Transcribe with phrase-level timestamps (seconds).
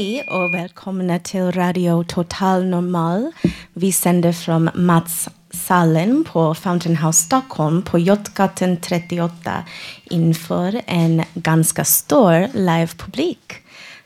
[0.00, 3.32] Hej och välkomna till Radio Total Normal.
[3.72, 9.64] Vi sänder från Matssalen på Fountain House Stockholm på Götgatan 38
[10.04, 13.52] inför en ganska stor livepublik.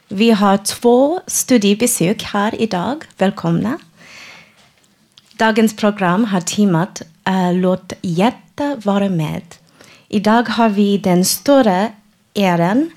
[0.09, 3.05] Vi har två studiebesök här idag.
[3.19, 3.79] Välkomna.
[5.33, 9.43] Dagens program har temat uh, Låt hjärta vara med.
[10.09, 11.89] Idag har vi den stora
[12.35, 12.91] äran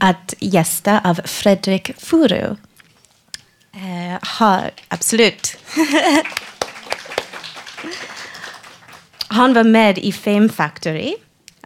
[0.00, 2.56] att gästa av Fredrik Furu.
[3.72, 5.56] Eh, har, absolut.
[9.28, 11.14] Han var med i Fame Factory.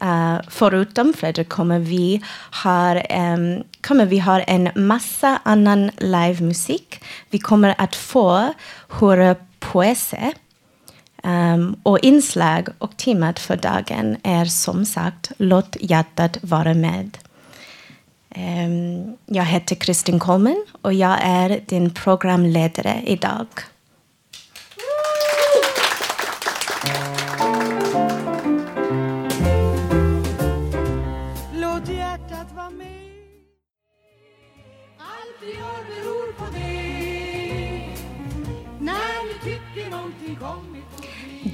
[0.03, 2.23] Uh, förutom Fredrik kommer vi
[2.65, 7.05] ha um, kommer vi ha en massa annan livemusik.
[7.31, 8.55] Vi kommer att få
[8.89, 10.33] höra poesi.
[11.23, 17.19] Um, och inslag och temat för dagen är som sagt Låt hjärtat vara med.
[18.37, 23.47] Um, jag heter Kristin Coleman och jag är din programledare idag.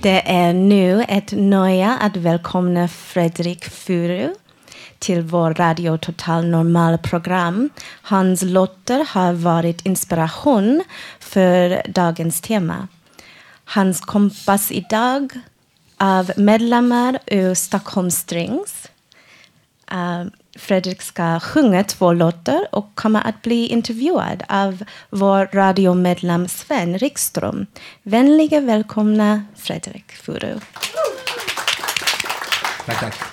[0.02, 4.34] Det är nu ett nöje att välkomna Fredrik Furu
[5.00, 7.70] till vår Radio Total Normal program.
[8.02, 10.84] Hans låtar har varit inspiration
[11.20, 12.88] för dagens tema.
[13.64, 15.32] Hans kompass idag
[15.96, 18.88] av medlemmar ur Stockholm Strings.
[19.92, 20.24] Uh,
[20.58, 27.66] Fredrik ska sjunga två låtar och kommer att bli intervjuad av vår radiomedlem Sven Rikström.
[28.02, 30.60] Vänliga välkomna Fredrik Furu.
[32.86, 33.29] Tack, tack.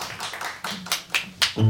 [1.57, 1.69] Regnet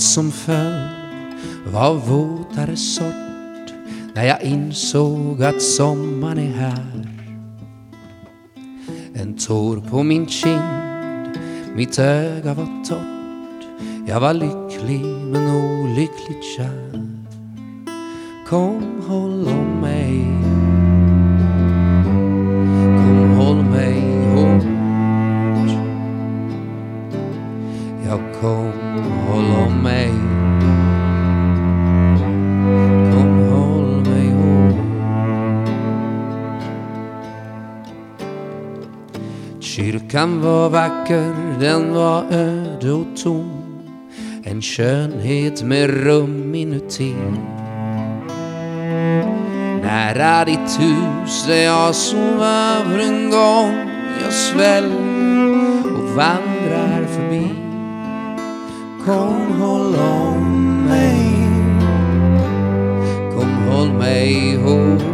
[0.00, 0.88] som föll
[1.72, 3.04] var våtare sort
[4.14, 7.19] när jag insåg att sommaren är här.
[9.20, 11.38] En tår på min kind,
[11.74, 13.66] mitt öga var torrt.
[14.06, 17.06] Jag var lycklig men olyckligt kär.
[18.48, 20.26] Kom, håll om mig.
[22.96, 24.00] Kom, håll mig
[24.34, 24.64] hårt.
[28.06, 28.79] Jag kom,
[39.90, 43.50] Kyrkan var vacker, den var öde och tom.
[44.44, 47.14] En skönhet med rum inuti.
[49.82, 53.90] Nära ditt hus där jag sov över en gång.
[54.22, 57.50] Jag sväljer och vandrar förbi.
[59.04, 61.48] Kom, håll om mig.
[63.34, 65.09] Kom, håll mig hårt.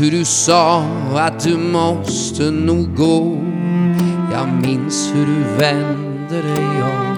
[0.00, 0.84] Hur du sa
[1.14, 3.38] att du måste nog gå.
[4.32, 7.16] Jag minns hur du vände dig om.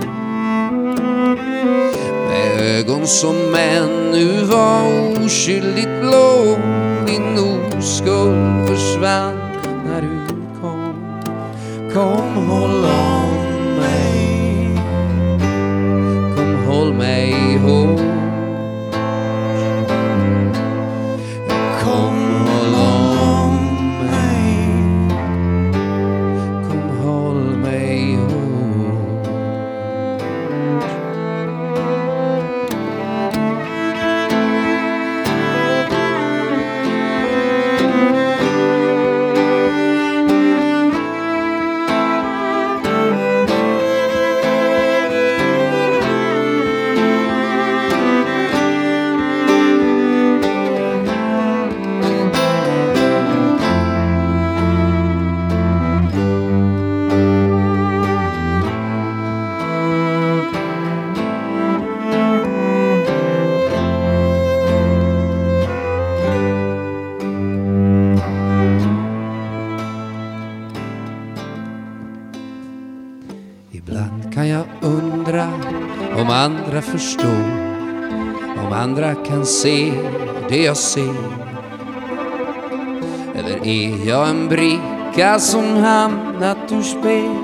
[2.29, 4.83] Med ögon som ännu var
[5.25, 6.57] oskyldigt blå.
[7.07, 7.39] Din
[7.79, 9.35] oskuld försvann
[9.87, 10.95] när du kom.
[11.93, 13.06] Kom, håll om
[79.67, 79.93] se
[80.49, 81.15] det jag ser.
[83.35, 87.37] Eller är jag en bricka som hamnat ur spel,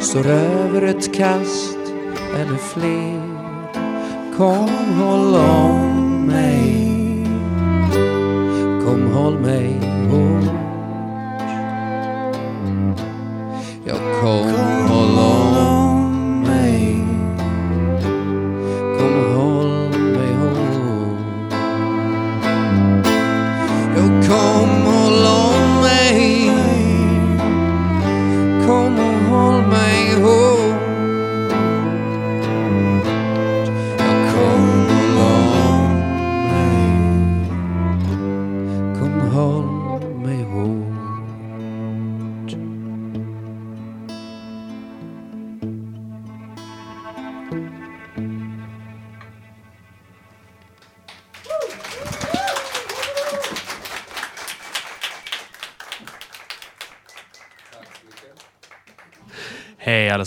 [0.00, 1.78] står över ett kast
[2.34, 3.22] eller fler?
[4.36, 6.89] Kom håll om mig,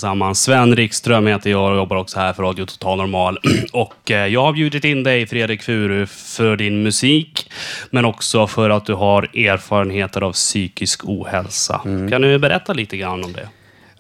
[0.04, 0.42] allesammans.
[0.42, 3.40] Sven Rikström heter jag och jobbar också här för Radio Total Normal.
[3.74, 7.52] Och eh, jag har bjudit in dig, Fredrik Furu, för din musik,
[7.90, 11.82] men också för att du har erfarenheter av psykisk ohälsa.
[12.10, 13.50] Kan du berätta lite grann om det?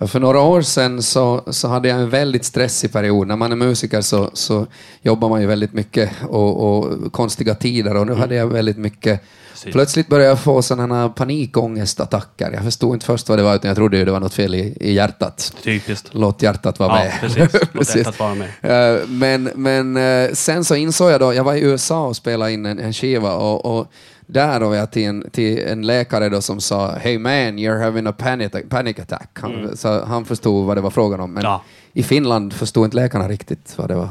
[0.07, 3.27] För några år sedan så, så hade jag en väldigt stressig period.
[3.27, 4.67] När man är musiker så, så
[5.01, 9.21] jobbar man ju väldigt mycket och, och konstiga tider och nu hade jag väldigt mycket.
[9.71, 12.51] Plötsligt började jag få sådana panikångestattacker.
[12.51, 14.55] Jag förstod inte först vad det var, utan jag trodde ju det var något fel
[14.55, 15.53] i, i hjärtat.
[15.63, 16.09] Typiskt.
[16.11, 17.13] Låt hjärtat vara Ja, med.
[17.21, 17.61] precis.
[17.73, 18.49] Låt hjärtat vara med.
[18.61, 22.51] Eh, Men, men eh, sen så insåg jag då, jag var i USA och spelade
[22.51, 23.87] in en, en skiva och, och
[24.27, 28.07] där var jag till en, till en läkare då som sa Hey man, you're having
[28.07, 29.29] a panic, panic attack.
[29.33, 31.33] Han, så han förstod vad det var frågan om.
[31.33, 31.51] Men Mm.
[31.51, 31.61] Ja.
[31.93, 34.09] i Finland förstod inte läkarna riktigt vad det var.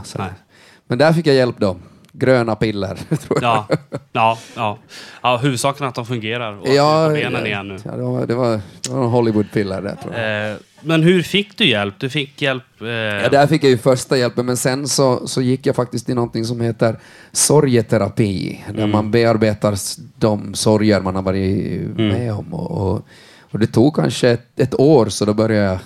[0.87, 1.77] Men där fick jag hjälp då.
[2.13, 2.95] Gröna piller,
[3.27, 3.65] tror jag.
[4.13, 4.79] Ja, ja,
[5.23, 5.37] ja.
[5.37, 7.77] huvudsaken att de fungerar och Ja, att benen igen nu.
[7.85, 10.51] Ja, det var, det var, det var Hollywoodpiller där tror jag.
[10.51, 11.95] Eh, men hur fick du hjälp?
[11.99, 12.63] Du fick hjälp...
[12.81, 16.09] Eh, Ja, där fick jag ju första hjälpen, men sen så, så gick jag faktiskt
[16.09, 16.97] i någonting som heter
[17.33, 18.91] sorgeterapi, där Mm.
[18.91, 19.75] man bearbetar
[20.17, 22.09] de sorger man har varit Mm.
[22.09, 22.55] med om.
[22.55, 23.07] Och, och,
[23.51, 25.79] och det tog kanske ett, ett år, så då började jag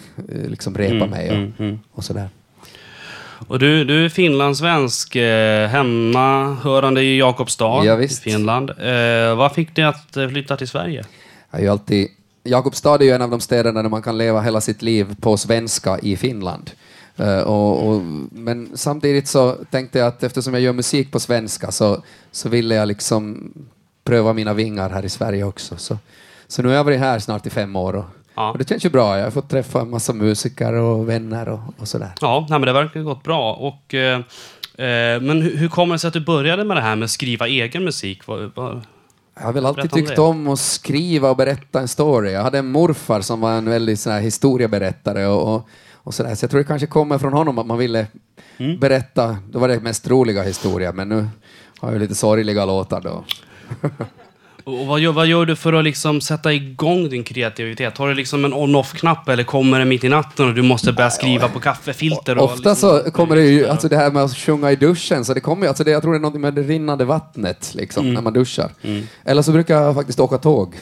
[0.43, 1.79] eh, liksom repa Mm, mig och, mm, mm.
[1.93, 2.29] och sådär.
[3.49, 8.23] Och du, du är finlandssvensk, eh, hemmahörande i Jakobstad Ja, i visst.
[8.23, 8.71] Finland.
[8.71, 11.05] Eh, vad fick dig att eh, flytta till Sverige?
[11.51, 12.09] Jag är ju alltid,
[12.45, 15.37] Jakobstad är ju en av de städerna där man kan leva hela sitt liv på
[15.37, 16.71] svenska i Finland.
[17.17, 18.03] Eh, och, och,
[18.33, 22.75] men samtidigt så tänkte jag att eftersom jag gör musik på svenska så, så ville
[22.75, 23.53] jag liksom
[24.05, 25.77] pröva mina vingar här i Sverige också.
[25.77, 25.99] Så,
[26.47, 28.05] så nu har jag varit här snart i fem år och,
[28.37, 28.51] Ja.
[28.53, 29.17] och det känns ju bra.
[29.19, 32.11] Jag har fått träffa en massa musiker och vänner och, och sådär.
[32.21, 33.53] Ja, nej, men det verkar gått bra.
[33.55, 34.19] Och, eh,
[34.79, 37.11] eh, men hur, hur kommer det sig att du började med det här med att
[37.11, 38.27] skriva egen musik?
[38.27, 38.81] Vad, vad,
[39.39, 40.23] Jag har väl alltid Berätta om tyckt det.
[40.23, 42.33] om att skriva och berätta en story.
[42.33, 46.35] Jag hade en morfar som var en väldigt sån här historieberättare och, och, och sådär.
[46.35, 48.07] Så jag tror det kanske kommer från honom att man ville
[48.59, 48.79] Mm.
[48.79, 51.29] berätta, då var det mest roliga historier, men nu
[51.81, 53.25] har jag lite sorgliga låtar då.
[54.67, 57.99] och vad, gör, vad gör du för att liksom sätta igång din kreativitet?
[57.99, 61.11] Har du liksom en on-off-knapp eller kommer det mitt i natten och du måste börja
[61.11, 62.39] skriva på kaffefilter?
[62.39, 65.25] Och Ofta liksom, så kommer det ju, alltså det här med att sjunga i duschen,
[65.25, 68.03] så det kommer alltså det, jag tror det är något med det rinnande vattnet liksom,
[68.05, 68.15] Mm.
[68.15, 68.71] när man duschar.
[69.25, 70.75] Eller så brukar jag faktiskt åka tåg.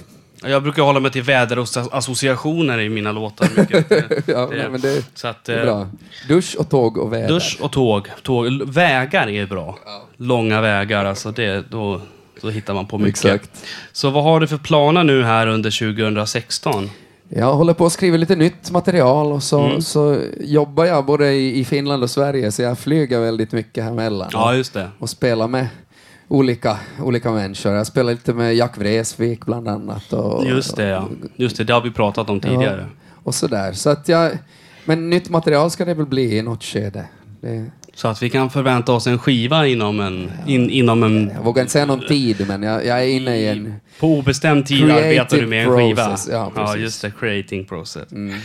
[0.46, 3.48] Jag brukar hålla mig till väderassociationer i mina låtar.
[3.56, 3.88] Mycket.
[3.88, 5.88] Det- Ja, det- nej, men det, så att, det är eh, bra.
[6.28, 7.28] Dusch och tåg och väder.
[7.28, 8.08] Dusch och tåg.
[8.22, 8.46] tåg.
[8.66, 9.78] Vägar är bra.
[10.16, 12.00] Långa vägar, alltså det, då,
[12.40, 13.24] då hittar man på mycket.
[13.24, 13.64] Exakt.
[13.92, 16.90] Så vad har du för planer nu här under 2016?
[17.28, 19.82] Jag håller på att skriva lite nytt material och så, Mm.
[19.82, 23.90] så jobbar jag både i, i Finland och Sverige, så jag flyger väldigt mycket här
[23.90, 24.88] emellan Ja, just det.
[24.98, 25.66] och spelar med
[26.28, 27.72] olika, olika människor.
[27.72, 30.12] Jag spelar lite med Jack Vreeswijk bland annat.
[30.12, 31.08] Och, Just det, ja.
[31.36, 32.86] Just det, det har vi pratat om tidigare.
[33.24, 33.72] och sådär.
[33.72, 34.32] Så att jag,
[34.84, 37.04] men nytt material ska det väl bli i något skede.
[37.40, 37.64] Det,
[37.94, 40.32] Så att vi kan förvänta oss en skiva inom en...
[40.46, 43.48] In, inom en jag vågar inte säga någon tid, men jag, jag är inne i
[43.48, 43.74] en...
[44.00, 46.16] på obestämd tid arbetar du med en skiva.
[46.30, 47.12] ja, ja, just det.
[47.20, 48.12] Creating process.
[48.12, 48.38] Mm.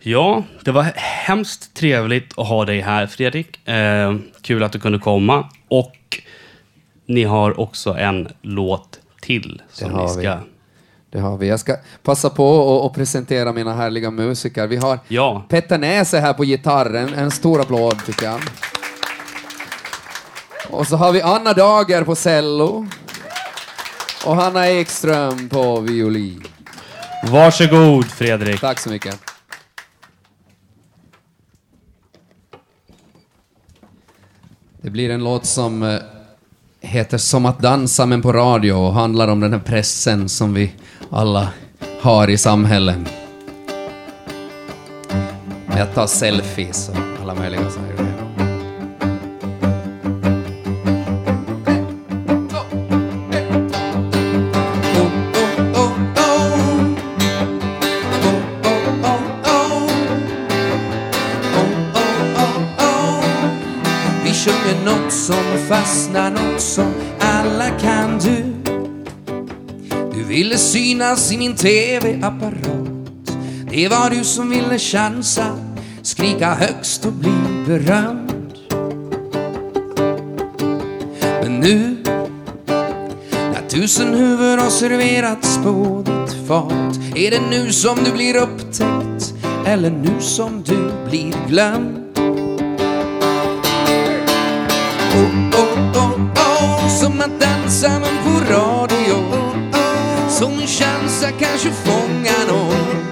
[0.00, 3.68] Ja, det var hemskt trevligt att ha dig här, Fredrik.
[3.68, 5.48] Eh, kul att du kunde komma.
[5.68, 5.96] Och
[7.06, 10.08] ni har också en låt till som ni vi.
[10.08, 10.38] ska...
[11.10, 11.48] Det har vi.
[11.48, 14.66] Jag ska passa på att- att presentera mina härliga musiker.
[14.66, 17.14] Vi har Ja, Petter Näse här på gitarren.
[17.14, 18.40] En stor applåd tycker jag.
[20.70, 22.86] Och så har vi Anna Dager på cello.
[24.26, 26.44] Och Hanna Ekström på violin.
[27.30, 28.60] varsågod Fredrik.
[28.60, 29.18] Tack så mycket.
[34.82, 35.98] Det blir en låt som eh,
[36.80, 40.72] heter Som att dansa men på radio och handlar om den här pressen som vi
[41.10, 41.48] alla
[42.00, 42.98] har i samhället.
[45.66, 48.07] Med att ta selfies och alla möjliga sådana
[70.38, 73.30] ville synas i min TV-apparat.
[73.70, 75.58] Det var du som ville chansa,
[76.02, 77.32] skrika högst och bli
[77.66, 78.52] berömd.
[81.42, 81.96] Men nu,
[83.32, 89.34] när tusen huvuden har serverats på ditt fat, är det nu som du blir upptäckt
[89.66, 91.98] eller nu som du blir glömd?
[95.14, 98.27] oh, oh, oh, oh, oh Som att dansa med
[100.38, 103.06] som en chans att kanske fånga någon.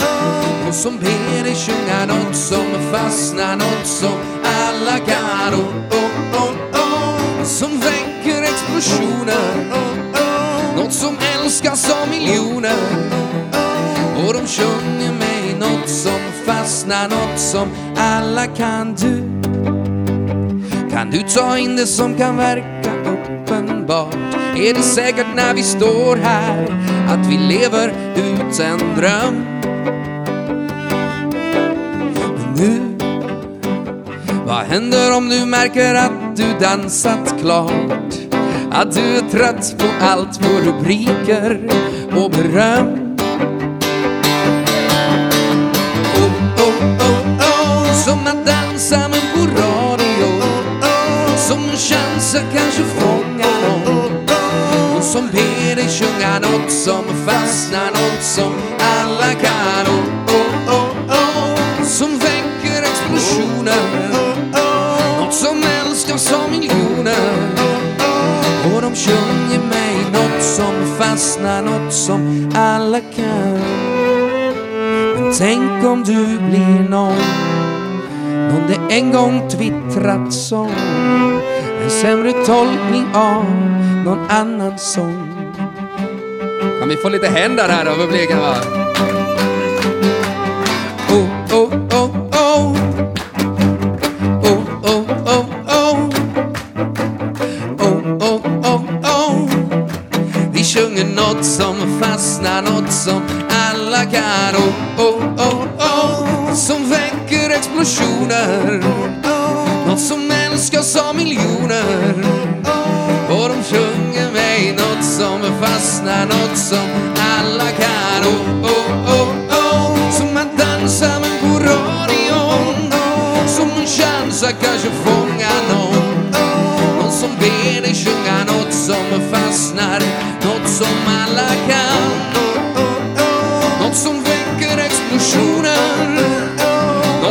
[0.69, 5.55] Och som ber dig sjunga något som fastnar Något som alla kan.
[5.55, 7.45] Oh, oh, oh, oh.
[7.45, 9.73] Som väcker explosioner.
[10.77, 12.77] Något som älskas av miljoner.
[14.17, 18.95] Och de sjunger mig något som fastnar Något som alla kan.
[18.95, 19.37] Du
[20.91, 24.46] kan du ta in det som kan verka uppenbart?
[24.57, 26.63] Är det säkert när vi står här
[27.09, 29.47] att vi lever ut en dröm?
[32.29, 32.81] Men nu,
[34.47, 38.15] vad händer om du märker att du dansat klart?
[38.71, 41.71] Att du är trött på allt på rubriker
[42.17, 43.17] och beröm?
[46.15, 50.43] Oh, oh, oh, oh, som att dansa men på radio
[51.37, 53.16] som en chans att kanske får
[55.27, 59.87] som ber dig sjunga något som fastnar Något som alla kan.
[59.87, 61.85] Oh, oh, oh, oh.
[61.85, 64.11] Som väcker explosioner.
[65.21, 67.37] Något som älskas av miljoner.
[68.75, 73.61] Och de sjunger mig något som fastnar Något som alla kan.
[75.17, 77.19] Men tänk om du blir någon
[78.53, 80.71] nån det en gång twittrat som
[81.83, 83.76] en sämre tolkning av
[84.07, 85.53] någon annan sång.
[86.81, 88.55] Kan vi få lite händer här av publiken va?
[91.11, 92.26] Oh, oh, oh.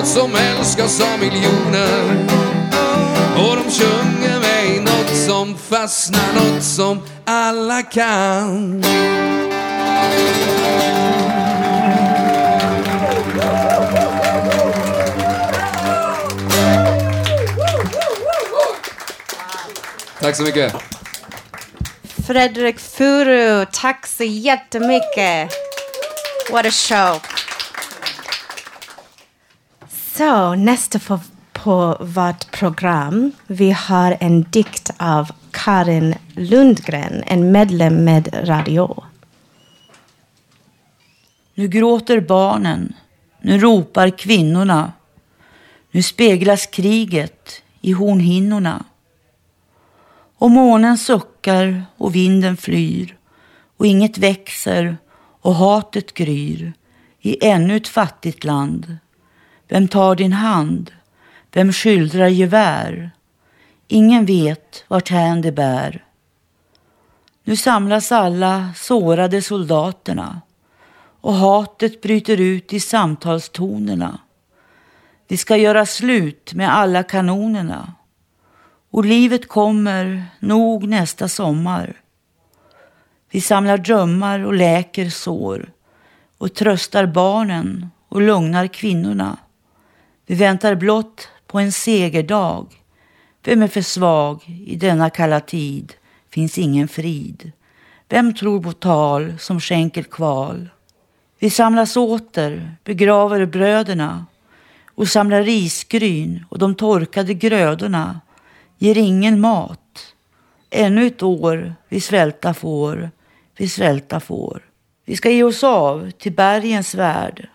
[0.06, 2.26] Något som älskas av miljoner.
[3.36, 8.84] Och de sjunger mig något som fastnar, något som alla kan.
[20.20, 20.74] Tack så mycket.
[22.28, 25.52] Fredrik Furu, tack så jättemycket.
[26.52, 27.35] What a show.
[30.18, 31.20] Så, nästa på,
[31.54, 33.32] på vårt program.
[33.48, 39.04] Vi har en dikt av Karin Lundgren, en medlem med Radio.
[41.54, 42.94] Nu gråter barnen,
[43.42, 44.94] nu ropar kvinnorna.
[45.92, 48.86] Nu speglas kriget i hornhinnorna.
[50.38, 53.18] Och månen suckar och vinden flyr
[53.78, 54.98] och inget växer
[55.42, 56.74] och hatet gryr
[57.22, 58.98] i ännu ett fattigt land.
[59.68, 60.92] Vem tar din hand?
[61.52, 63.12] Vem skildrar gevär?
[63.88, 66.04] Ingen vet vart hän det bär.
[67.44, 70.42] Nu samlas alla sårade soldaterna
[71.22, 74.20] och hatet bryter ut i samtalstonerna.
[75.28, 77.94] Vi ska göra slut med alla kanonerna
[78.92, 82.02] och livet kommer nog nästa sommar.
[83.32, 85.72] Vi samlar drömmar och läker sår
[86.38, 89.38] och tröstar barnen och lugnar kvinnorna.
[90.26, 92.68] Vi väntar blott på en segerdag
[93.46, 94.44] Vem är för svag?
[94.66, 95.94] I denna kalla tid
[96.30, 97.52] finns ingen frid.
[98.10, 100.70] Vem tror på tal som skänker kval?
[101.40, 104.26] Vi samlas åter, begraver bröderna
[104.96, 108.22] och samlar risgryn och de torkade grödorna
[108.78, 110.16] ger ingen mat.
[110.70, 113.12] Ännu ett år vi svälta får,
[113.58, 114.62] vi svälta får.
[115.06, 117.50] Vi ska ge oss av till bergens värld,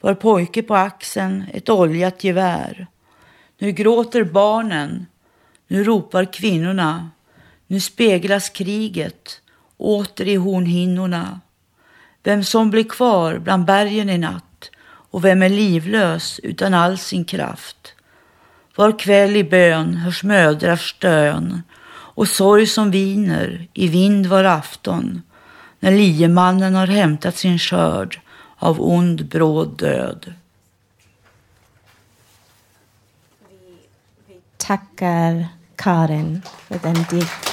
[0.00, 2.86] var pojke på axeln ett oljat gevär.
[3.58, 5.06] Nu gråter barnen,
[5.68, 7.10] nu ropar kvinnorna,
[7.66, 9.40] nu speglas kriget
[9.76, 11.40] åter i hornhinnorna.
[12.22, 14.70] Vem som blir kvar bland bergen i natt
[15.10, 17.94] och vem är livlös utan all sin kraft.
[18.76, 25.22] Var kväll i bön hörs mödrars stön och sorg som viner i vind var afton
[25.80, 28.20] när liemannen har hämtat sin skörd
[28.60, 30.32] av ond bråd död.
[34.28, 37.50] Vi Tackar Karin för den dikt.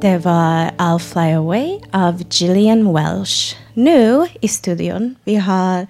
[0.00, 3.56] Det var I'll Fly Away av Gillian Welsh.
[3.74, 5.86] Nu i studion vi har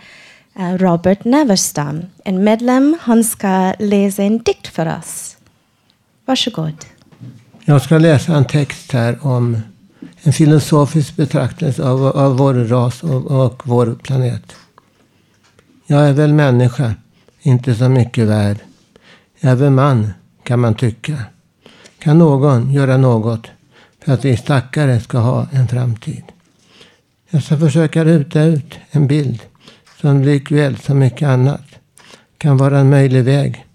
[0.55, 2.99] Eh, Robert Neverstam, en medlem.
[3.01, 5.37] Han ska läsa en dikt för oss.
[6.25, 6.85] Varsågod.
[7.65, 9.59] Jag ska läsa en text här om
[10.23, 14.53] en filosofisk betraktelse av, av vår ras och, och vår planet.
[15.87, 16.95] Jag är väl människa,
[17.41, 18.59] inte så mycket värd.
[19.41, 20.09] Jag är väl man,
[20.43, 21.19] kan man tycka.
[21.99, 23.47] Kan någon göra något
[24.05, 26.23] för att vi stackare ska ha en framtid?
[27.31, 29.41] Jag ska försöka ruta ut en bild
[30.01, 31.65] som likväl som mycket annat
[32.39, 33.67] kan vara en möjlig väg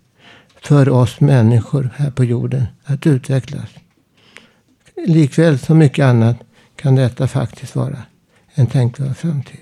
[0.61, 3.69] för oss människor här på jorden att utvecklas.
[5.07, 6.38] Likväl som mycket annat
[6.75, 7.97] kan detta faktiskt vara
[8.53, 9.59] en tänkbar framtid.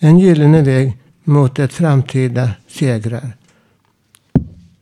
[0.00, 3.32] En gyllene väg mot ett framtida segrar.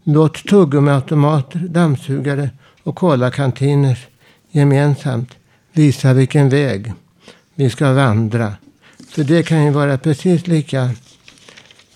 [0.05, 2.51] Låt tuggummiautomater, dammsugare
[2.83, 3.99] och kolakantiner
[4.51, 5.31] gemensamt
[5.73, 6.93] visa vilken väg
[7.55, 8.55] vi ska vandra.
[9.11, 10.91] För det kan ju vara precis lika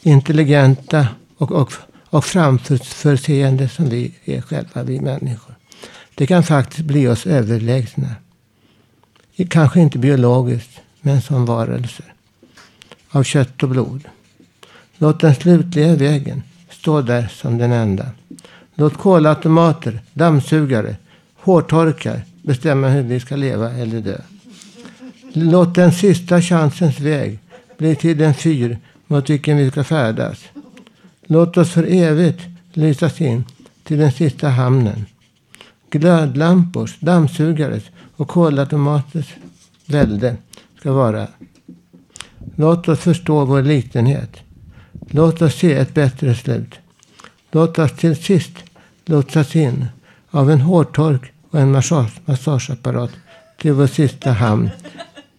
[0.03, 1.72] intelligenta och, och,
[2.07, 5.55] och framförseende som vi är själva, vi människor.
[6.14, 8.09] Det kan faktiskt bli oss överlägsna.
[9.48, 12.14] Kanske inte biologiskt, men som varelser.
[13.11, 14.05] Av kött och blod.
[14.98, 18.07] Låt den slutliga vägen stå där som den enda.
[18.74, 20.96] Låt kolautomater, dammsugare,
[21.37, 24.20] hårtorkar bestämma hur vi ska leva eller dö.
[25.37, 27.38] Låt den sista chansens väg
[27.79, 30.44] bli till den fyr mot vilken vi ska färdas.
[31.27, 32.40] Låt oss för evigt
[32.73, 33.44] lysas in
[33.85, 35.07] till den sista hamnen.
[35.90, 37.83] Glödlampors, dammsugares
[38.16, 39.35] och kolautomaters
[39.87, 40.37] välde
[40.81, 41.27] ska vara.
[42.57, 44.37] Låt oss förstå vår litenhet.
[45.11, 46.75] Låt oss se ett bättre slut.
[47.53, 48.55] Låt oss till sist
[49.07, 49.87] lotsas in
[50.31, 53.11] av en hårtork och en massage, massageapparat
[53.59, 54.70] till vår sista hamn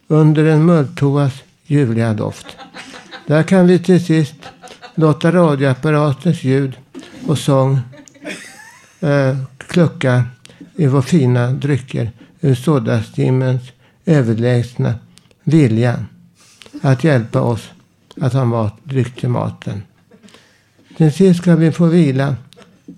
[0.07, 2.45] under en mulltoas ljuvliga doft.
[3.27, 4.35] Där kan vi till sist
[4.95, 6.73] låta radioapparatens ljud
[7.27, 7.79] och sång
[8.99, 10.23] eh, klucka
[10.75, 13.61] i våra fina drycker ur sodastimmens
[14.05, 14.93] överlägsna
[15.43, 16.05] vilja
[16.81, 17.69] att hjälpa oss
[18.21, 19.83] att ha mat, dryck till maten.
[20.97, 22.35] Till sist ska vi få vila,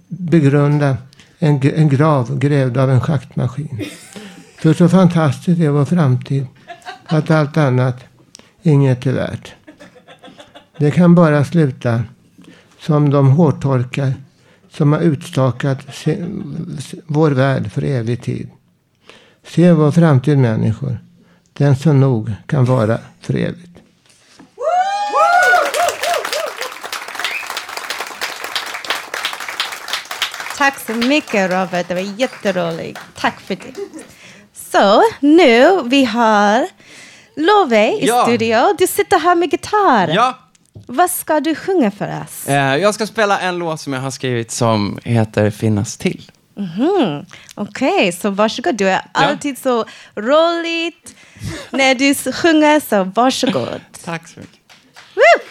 [0.07, 0.97] begrunda
[1.39, 3.85] en, en grav grävd av en schaktmaskin.
[4.57, 6.45] För så fantastiskt är vår framtid
[7.07, 8.03] att allt annat
[8.61, 9.53] inget är värt.
[10.77, 12.03] Det kan bara sluta
[12.79, 14.13] som de hårtorkar
[14.71, 15.79] som har utstakat
[17.05, 18.49] vår värld för evig tid.
[19.43, 20.99] Se vår framtid människor.
[21.53, 23.77] Den som nog kan vara för evigt.
[30.57, 32.99] Tack så mycket Robert, det var jätteroligt.
[33.15, 33.73] Tack för det.
[34.77, 36.67] Så nu vi har
[37.35, 38.23] Love i Ja.
[38.23, 38.57] studio.
[38.77, 40.07] Du sitter här med gitarr.
[40.15, 40.37] Ja,
[40.87, 42.47] Vad ska du sjunga för oss?
[42.47, 46.31] eh, jag ska spela en låt som jag har skrivit som heter Finnas till.
[46.57, 47.25] Mhm.
[47.55, 48.75] Okej, så varsågod.
[48.75, 49.85] Du är alltid så
[50.15, 51.15] roligt
[51.69, 53.81] när du sjunger, så varsågod.
[54.05, 54.59] Tack så mycket.
[55.15, 55.41] Woo!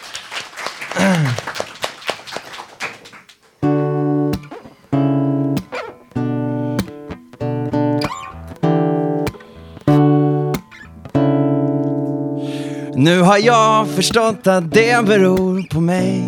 [13.07, 16.23] Nu har jag förstått att det beror på mig.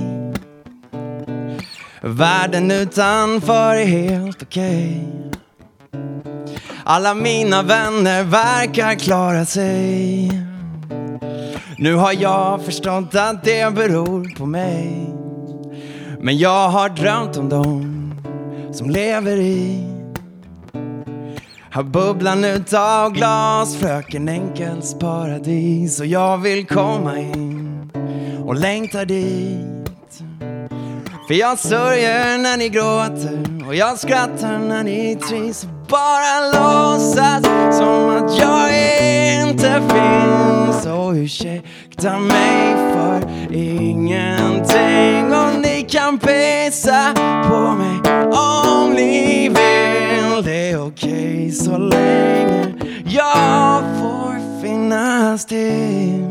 [2.01, 5.07] Världen utanför är helt okej.
[6.83, 10.31] Alla mina vänner verkar klara sig.
[11.77, 15.13] Nu har jag förstått att det beror på mig.
[16.19, 18.13] Men jag har drömt om dem
[18.73, 19.98] som lever i
[21.71, 27.91] här bubblan utav glas, fröken Enkels paradis och jag vill komma in
[28.45, 30.23] och längtar dit.
[31.27, 37.43] För jag sörjer när ni gråter och jag skrattar när ni trivs bara låtsas
[37.77, 38.69] som att jag
[39.41, 40.85] inte finns.
[40.85, 43.21] Och ursäkta mig för
[43.53, 47.13] ingenting och ni kan pissa
[47.49, 47.99] på mig
[48.31, 49.78] om ni vill.
[50.43, 52.73] Det är okej så länge
[53.05, 56.25] jag får finnas till.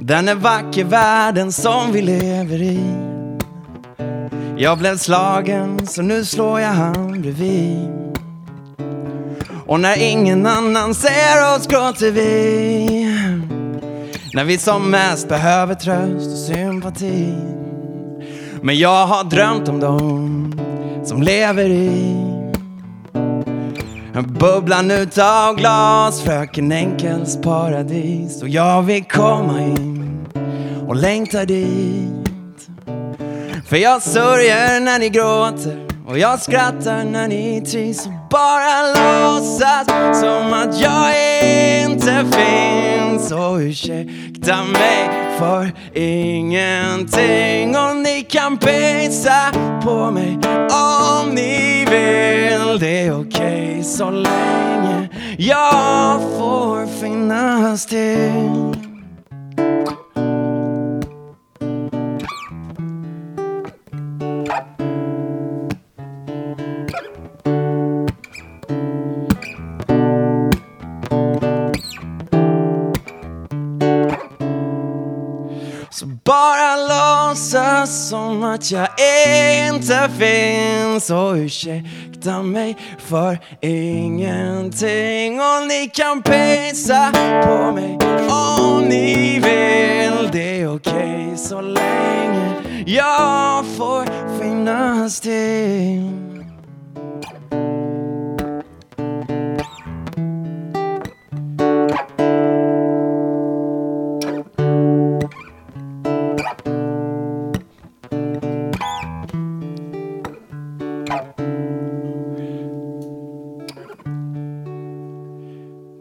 [0.00, 2.80] Den är vacker världen som vi lever i.
[4.58, 7.88] Jag blev slagen så nu slår jag han bredvid.
[9.66, 12.95] Och när ingen annan ser oss gråter vi.
[14.36, 17.34] När vi som mest behöver tröst och sympati.
[18.62, 20.60] Men jag har drömt om dem
[21.04, 22.16] som lever i
[24.40, 28.42] Bubblan utav glas, fröken Enkels paradis.
[28.42, 30.26] Och jag vill komma in
[30.88, 32.68] och längtar dit.
[33.66, 38.06] För jag sörjer när ni gråter och jag skrattar när ni trivs.
[38.06, 39.86] Och bara låtsas
[40.20, 41.10] som att jag
[41.84, 43.32] inte finns.
[43.32, 47.76] Och ursäkta mig för ingenting.
[47.76, 50.38] Och ni kan pissa på mig
[50.70, 52.78] om ni vill.
[52.80, 58.85] Det är okej så länge jag får finnas till.
[77.36, 78.88] Låtsas som att jag
[79.68, 85.40] inte finns och ursäkta mig för ingenting.
[85.40, 87.12] Och ni kan pissa
[87.44, 90.30] på mig om ni vill.
[90.32, 92.54] Det är okej så länge
[92.86, 96.25] jag får finnas till.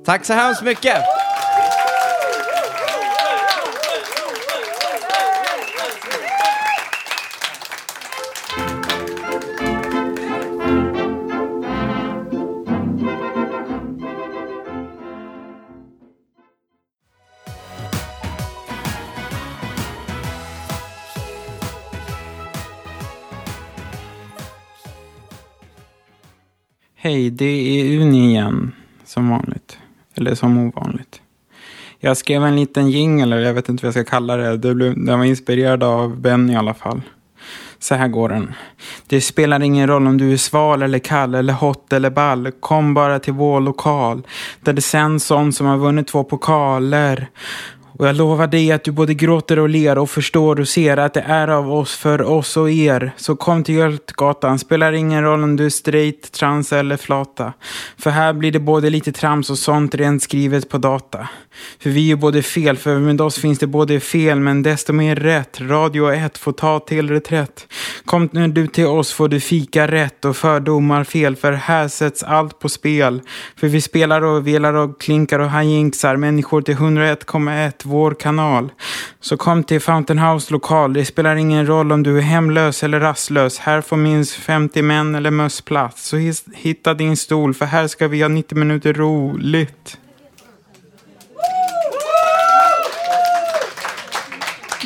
[0.05, 1.03] Tack så hemskt mycket!
[26.95, 28.71] Hej, det är Uni igen.
[29.03, 29.79] Som vanligt.
[30.17, 31.21] Eller som ovanligt.
[31.99, 34.57] Jag skrev en liten jingle, eller jag vet inte vad jag ska kalla det.
[34.57, 37.01] det blev, den var inspirerad av Ben i alla fall.
[37.79, 38.53] Så här går den.
[39.07, 42.51] Det spelar ingen roll om du är sval eller kall eller hot eller ball.
[42.51, 44.27] Kom bara till vår lokal.
[44.61, 47.29] Där det sänds sånt som har vunnit två pokaler.
[47.97, 51.13] Och jag lovar dig att du både gråter och ler och förstår och ser att
[51.13, 53.11] det är av oss för oss och er.
[53.17, 57.53] Så kom till Götgatan, spelar ingen roll om du är straight, trans eller flata.
[57.97, 61.27] För här blir det både lite trams och sånt rent skrivet på data.
[61.79, 65.15] För vi är både fel, för med oss finns det både fel men desto mer
[65.15, 65.61] rätt.
[65.61, 67.67] Radio 1 får ta till reträtt.
[68.05, 71.35] Kom nu du till oss får du fika rätt och fördomar fel.
[71.35, 73.21] För här sätts allt på spel.
[73.55, 78.71] För vi spelar och velar och klinkar och hajinksar människor till 101,1 vår kanal.
[79.21, 80.93] Så kom till Fountain House lokal.
[80.93, 83.59] Det spelar ingen roll om du är hemlös eller rastlös.
[83.59, 86.07] Här får minst 50 män eller möss plats.
[86.07, 86.17] Så
[86.53, 89.97] hitta din stol för här ska vi ha 90 minuter roligt.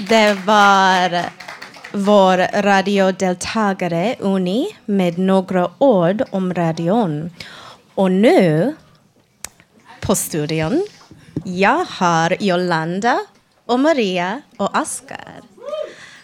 [0.09, 1.25] Det var
[1.91, 7.29] vår radiodeltagare Uni med några ord om radion.
[7.95, 8.75] Och nu
[10.01, 10.85] på studion,
[11.45, 13.19] jag har Jolanda
[13.65, 15.41] och Maria och Oskar.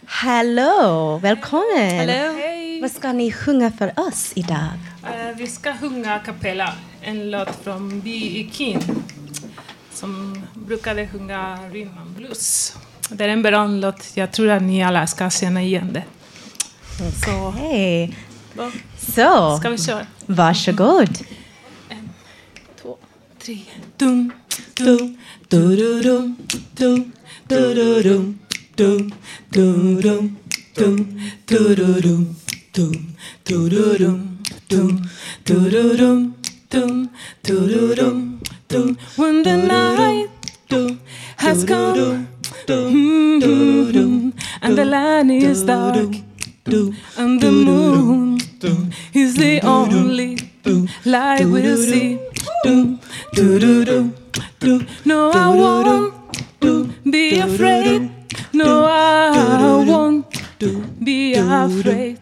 [0.06, 2.00] Hallå, välkommen!
[2.00, 2.34] Hallå.
[2.82, 4.80] Vad ska ni sjunga för oss idag?
[5.04, 8.50] Eh, vi ska sjunga a cappella, en låt från B.E.
[8.52, 8.80] King
[9.94, 12.76] som brukade sjunga rhythm and blues.
[13.10, 14.12] Det är en bra låt.
[14.14, 16.04] Jag tror att ni alla ska känna igen det.
[17.26, 18.18] Så, Hej.
[18.54, 18.72] va?
[19.16, 20.08] Så, ska vi köra?
[20.26, 21.18] varsågod.
[23.46, 23.62] When
[39.44, 40.30] the night
[41.38, 42.28] has come,
[42.68, 44.32] hmm,
[44.64, 46.16] and the land is dark,
[47.18, 48.40] and the moon
[49.14, 50.40] is the only
[51.06, 52.18] light we'll see
[53.36, 54.14] do, do, do,
[54.60, 54.86] do.
[55.04, 56.14] No, I won't
[57.12, 58.10] be afraid.
[58.54, 60.26] No, I won't
[61.04, 62.20] be afraid.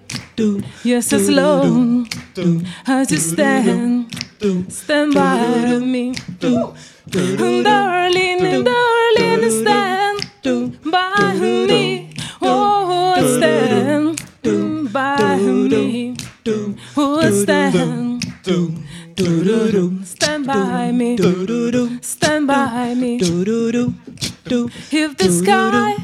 [0.83, 2.09] Yes, as long
[2.87, 4.11] as you stand,
[4.69, 6.15] stand by me.
[6.39, 10.27] Darling, darling, stand
[10.83, 11.33] by
[11.69, 12.15] me.
[12.41, 16.17] Oh, stand Do by me.
[16.45, 18.82] Oh, oh, stand.
[19.15, 21.17] Stand by me.
[22.01, 23.19] Stand by me.
[24.91, 25.95] If the sky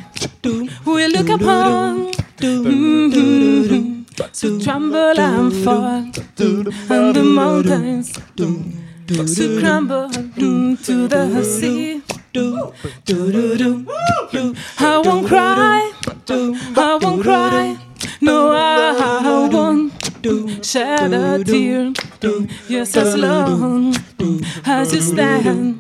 [0.86, 6.12] will look upon mhm, to tremble and fall,
[6.90, 12.02] and the mountains to crumble to the sea.
[14.80, 15.92] I won't cry.
[16.30, 17.78] I won't cry.
[18.22, 19.94] No, I won't
[20.64, 21.92] shed a tear.
[22.22, 23.96] Yes, as long
[24.66, 25.80] as you stand,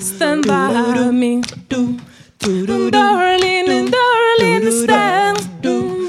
[0.00, 1.42] stand by me.
[2.40, 5.38] Darling, darling, stand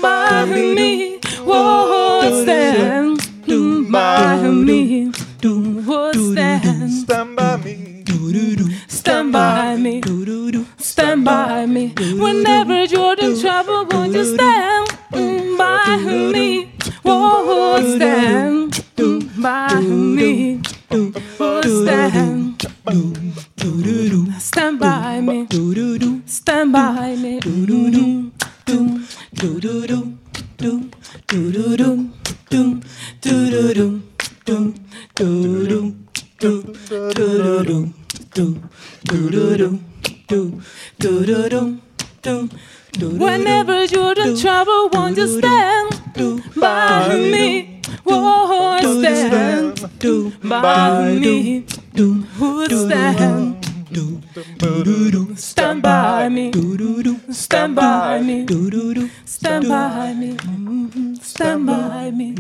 [0.02, 1.20] by me.
[1.44, 5.12] Whoa, stand by me.
[5.12, 6.92] Whoa, stand.
[6.94, 8.06] Stand by me.
[8.88, 10.02] Stand by me.
[10.78, 11.94] Stand by me.
[12.18, 14.88] Whenever you're in trouble, won't you stand
[15.58, 15.98] by
[16.32, 16.72] me?
[17.04, 18.57] Whoa, stand
[19.48, 20.60] by me.
[21.64, 22.66] Stand.
[24.40, 25.48] Stand by me.
[26.26, 27.40] Stand by me.
[43.24, 45.90] Whenever you're in trouble, won't you stand
[46.56, 47.77] by me?
[48.24, 49.90] Whoa, stand
[50.44, 51.66] by me.
[52.38, 53.66] Who stand?
[55.38, 56.52] Stand by me.
[57.32, 58.46] Stand by me.
[59.26, 60.38] Stand by me.
[61.22, 62.36] Stand by me.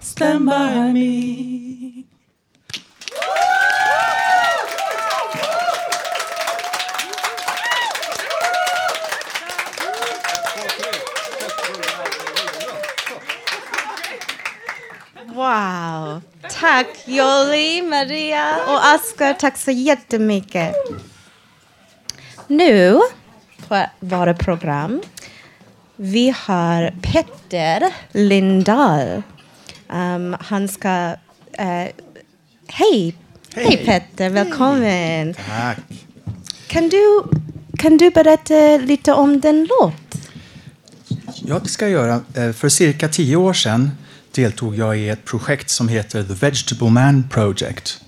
[0.00, 1.71] Stand by me.
[15.52, 16.20] Wow!
[16.50, 19.34] Tack Jolly, Maria och Oskar.
[19.34, 20.74] Tack så jättemycket.
[22.46, 23.00] Nu
[23.68, 25.02] på våra program
[25.96, 29.22] vi har Petter Lindahl.
[29.92, 31.14] Um, han ska...
[31.52, 31.88] eh,
[32.68, 33.16] hej!
[33.54, 35.34] Hej Petter, välkommen.
[35.34, 35.78] Tack.
[36.66, 37.22] Kan du,
[37.78, 39.94] kan du berätta lite om den låt?
[41.34, 42.20] Ja, det ska jag göra.
[42.34, 43.90] Eh, För cirka tio år sedan
[44.34, 48.00] deltog jag i ett projekt som heter The Vegetable Man Project.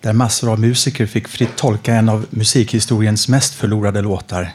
[0.00, 4.52] Där massor av musiker fick fritt tolka en av musikhistoriens mest förlorade låtar.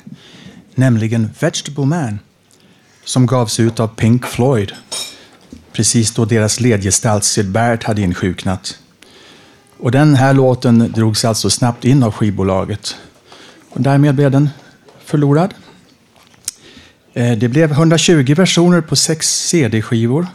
[0.75, 2.19] Nämligen Vegetable Man.
[3.03, 4.71] Som gavs ut av Pink Floyd.
[5.71, 8.79] Precis då deras ledgestalt Syd Barrett hade insjuknat.
[9.79, 12.95] Och den här låten drogs alltså snabbt in av skivbolaget.
[13.69, 14.49] Och därmed blev den
[15.05, 15.53] förlorad.
[17.13, 20.27] Eh, det blev 120 versioner på sex CD-skivor.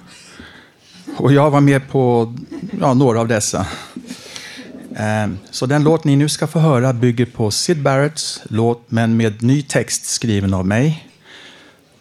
[1.16, 2.34] Och jag var med på
[2.80, 3.66] ja, några av dessa.
[4.96, 9.16] Ehm, så den låt ni nu ska få höra bygger på Syd Barretts låt men
[9.16, 11.08] med ny text skriven av mig.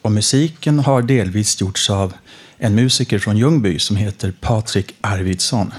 [0.01, 2.13] Och musiken har delvis gjorts av
[2.57, 5.73] en musiker från Ljungby som heter Patrik Arvidsson.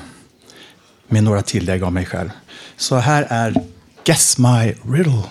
[1.08, 2.30] Med några tillägg av mig själv.
[2.76, 3.54] Så här är
[4.04, 5.22] Guess My Riddle.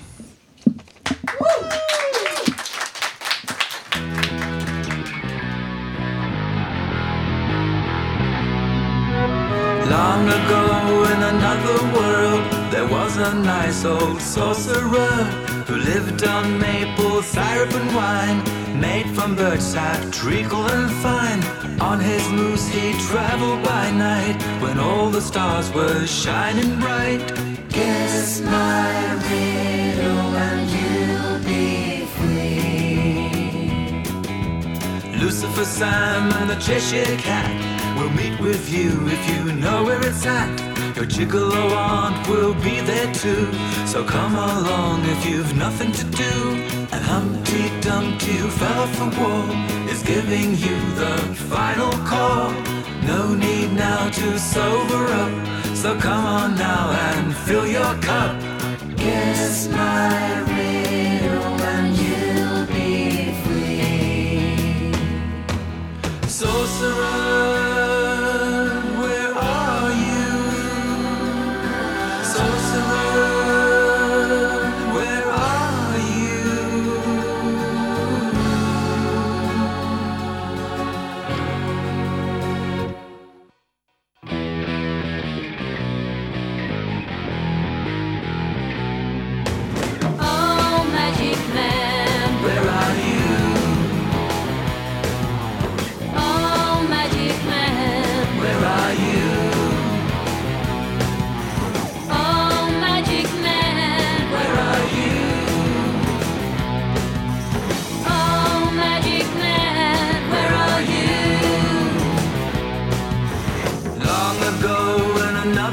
[9.91, 15.25] Long ago in another world, there was a nice old sorcerer
[15.67, 18.39] who lived on maple syrup and wine,
[18.79, 21.43] made from birch sap, treacle, and fine.
[21.81, 27.19] On his moose he traveled by night when all the stars were shining bright.
[27.67, 28.91] Kiss my
[29.27, 33.27] riddle and you'll be free.
[35.19, 37.70] Lucifer Sam and the Cheshire Cat
[38.01, 40.49] will meet with you if you know where it's at.
[40.95, 43.45] Your gigolo aunt will be there too.
[43.85, 46.33] So come along if you've nothing to do.
[46.93, 49.49] And Humpty Dumpty, who fell off the wall,
[49.93, 51.15] is giving you the
[51.53, 52.51] final call.
[53.03, 55.33] No need now to sober up.
[55.75, 58.33] So come on now and fill your cup.
[58.95, 64.91] Guess my riddle and you'll be free.
[66.27, 67.60] Sorcerer,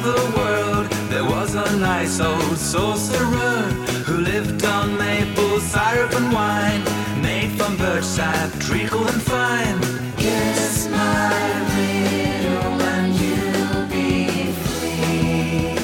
[0.08, 3.62] another world, there was a nice old sorcerer
[4.06, 6.82] who lived on maple syrup and wine,
[7.22, 9.80] made from birch sap, treacle and fine.
[10.16, 11.30] Guess my
[11.74, 15.74] riddle and you'll be free.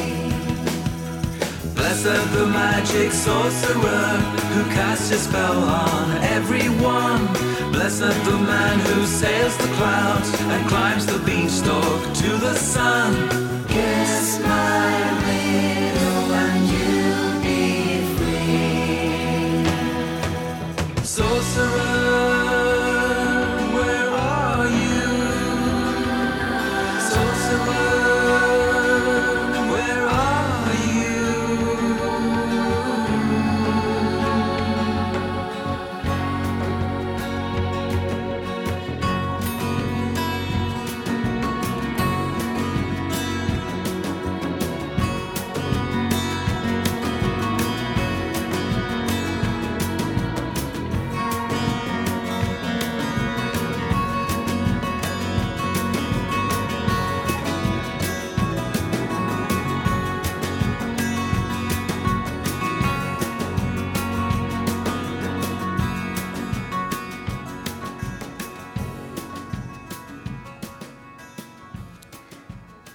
[1.75, 4.07] Blessed the magic sorcerer
[4.55, 7.27] who casts a spell on everyone.
[7.73, 13.54] Blessed the man who sails the clouds and climbs the beanstalk to the sun
[21.15, 22.04] sorcerer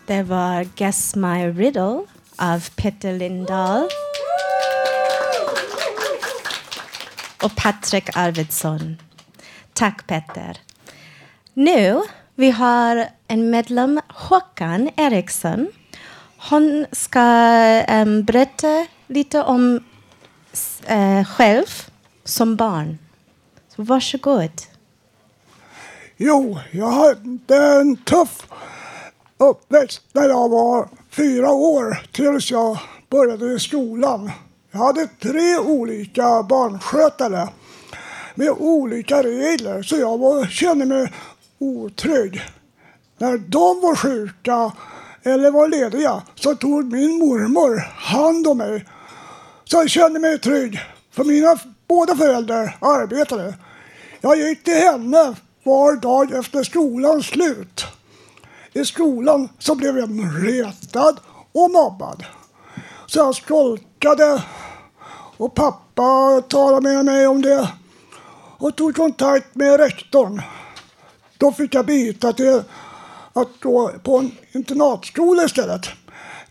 [0.09, 3.89] Det var Guess My Riddle av Peter Lindahl.
[7.43, 8.97] Och Patrik Arvidsson.
[9.73, 10.57] Tack Peter.
[11.53, 12.01] Nu
[12.35, 15.67] vi har en medlem, Håkan Eriksson.
[16.49, 17.21] Hon ska
[17.89, 19.83] um, berätta lite om
[20.91, 21.65] uh, själv
[22.23, 22.97] som barn.
[23.75, 24.61] Så varsågod.
[26.17, 28.47] Jo, jag hade en tuff
[29.39, 32.77] uppväxt när jag var fyra år tills jag
[33.09, 34.31] började i skolan.
[34.71, 37.49] Jag hade tre olika barnskötare
[38.35, 41.13] med olika regler så jag var, kände mig
[41.59, 42.41] otrygg.
[43.17, 44.71] När de var sjuka
[45.23, 48.85] eller var lediga så tog min mormor hand om mig.
[49.65, 50.79] Så jag kände mig trygg
[51.11, 53.53] för mina båda föräldrar arbetade.
[54.21, 57.85] Jag gick till henne var dag efter skolans slut.
[58.73, 60.09] I skolan så blev jag
[60.43, 61.19] retad
[61.51, 62.25] och mobbad.
[63.07, 64.43] Så jag skolkade
[65.37, 67.69] och pappa talade med mig om det
[68.57, 70.41] och tog kontakt med rektorn.
[71.37, 72.63] Då fick jag byta till
[73.33, 75.89] att gå på en internatskola istället.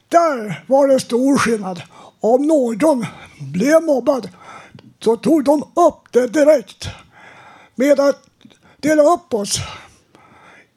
[0.08, 1.82] Där var det stor skillnad.
[2.20, 3.06] Om någon
[3.52, 4.28] blev mobbad
[5.00, 6.88] så tog de upp det direkt
[7.74, 8.22] med att
[8.76, 9.58] dela upp oss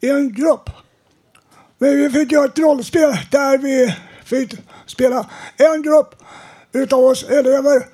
[0.01, 0.69] i en grupp.
[1.81, 4.53] Vi fick göra ett rollspel där vi fick
[4.85, 6.15] spela en grupp
[6.71, 7.85] utav oss elever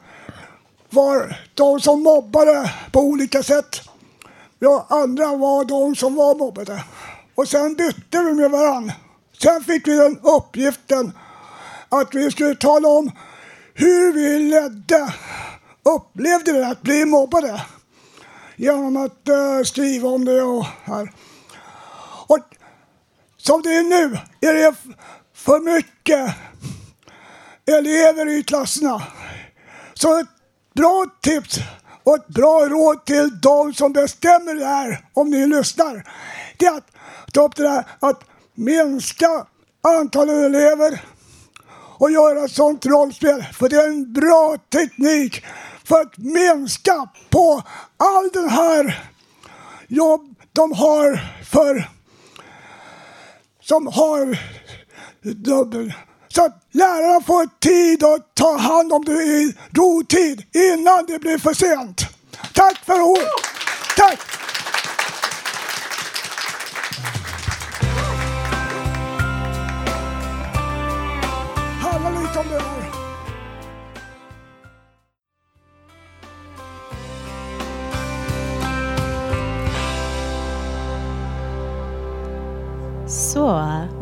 [0.90, 3.82] var de som mobbade på olika sätt.
[4.60, 6.84] Ja, andra var de som var mobbade.
[7.36, 8.94] Och sen bytte vi med varandra.
[9.42, 11.12] Sen fick vi den uppgiften
[11.90, 13.12] att vi skulle tala om
[13.74, 15.14] hur vi ledde,
[15.96, 17.62] upplevde det att bli mobbade.
[18.56, 21.12] Genom att uh, skriva om det och här.
[23.48, 24.76] Som det är nu är det
[25.34, 26.36] för mycket
[27.66, 29.04] elever i klasserna.
[29.94, 30.28] Så ett
[30.76, 31.60] bra tips
[32.04, 36.04] Och ett bra råd till de som bestämmer det här, om ni lyssnar,
[36.58, 36.92] det är att
[37.34, 38.24] ta upp det där att
[38.56, 39.46] minska
[40.00, 41.02] antalet elever
[41.98, 43.44] och göra ett sånt rollspel.
[43.54, 45.46] För det är en bra teknik
[45.84, 47.64] för att minska på
[47.98, 49.10] all den här
[49.88, 51.97] jobb de har för
[53.68, 54.40] som har
[55.22, 55.94] dubbel.
[56.28, 61.38] Så att lärarna får tid att ta hand om det i rotid innan det blir
[61.38, 62.02] för sent.
[62.54, 63.28] Tack för ordet.
[63.98, 64.37] Tack!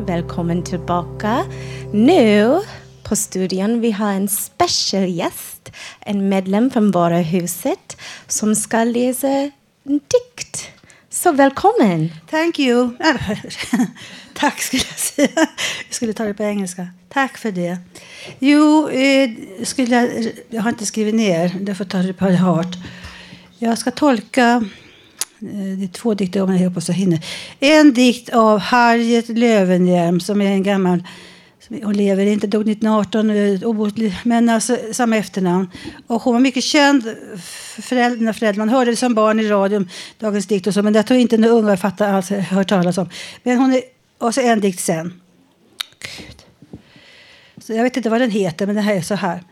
[0.06, 1.44] Välkommen tillbaka.
[1.92, 2.60] Nu
[3.02, 7.96] på studion vi har en special gäst, en medlem från Våra huset
[8.26, 9.52] som ska läsa en
[9.84, 10.68] dikt.
[11.10, 12.12] Så välkommen!
[12.30, 12.90] Thank you.
[14.34, 15.48] Tack skulle jag säga.
[15.86, 16.88] Jag skulle ta det på engelska.
[17.08, 17.78] Tack för det.
[18.38, 19.30] Jo, eh,
[19.64, 21.64] skulle jag, jag har inte skrivit ner.
[21.66, 22.76] Jag får ta det på heart.
[23.58, 24.64] Jag ska tolka
[25.46, 27.26] Eh, det är två dikter om jag hoppas jag hinner.
[27.60, 31.02] En dikt av Harriet Löwenhjelm som är en gammal
[31.68, 35.70] hon lever inte, dog 1918, eh, obotlig, men alltså samma efternamn.
[36.06, 37.16] Och hon var mycket känd,
[37.78, 38.58] föräldrarna, föräldrar.
[38.58, 39.88] Man hörde det som barn i radion,
[40.18, 42.98] Dagens dikt och så, men det tror inte några unga fattar alls, eh, hört talas
[42.98, 43.10] om.
[43.42, 43.82] Men hon är,
[44.18, 45.20] och så en dikt sen.
[45.98, 46.42] Gud.
[47.58, 49.42] Så jag vet inte vad den heter, men den här är så här.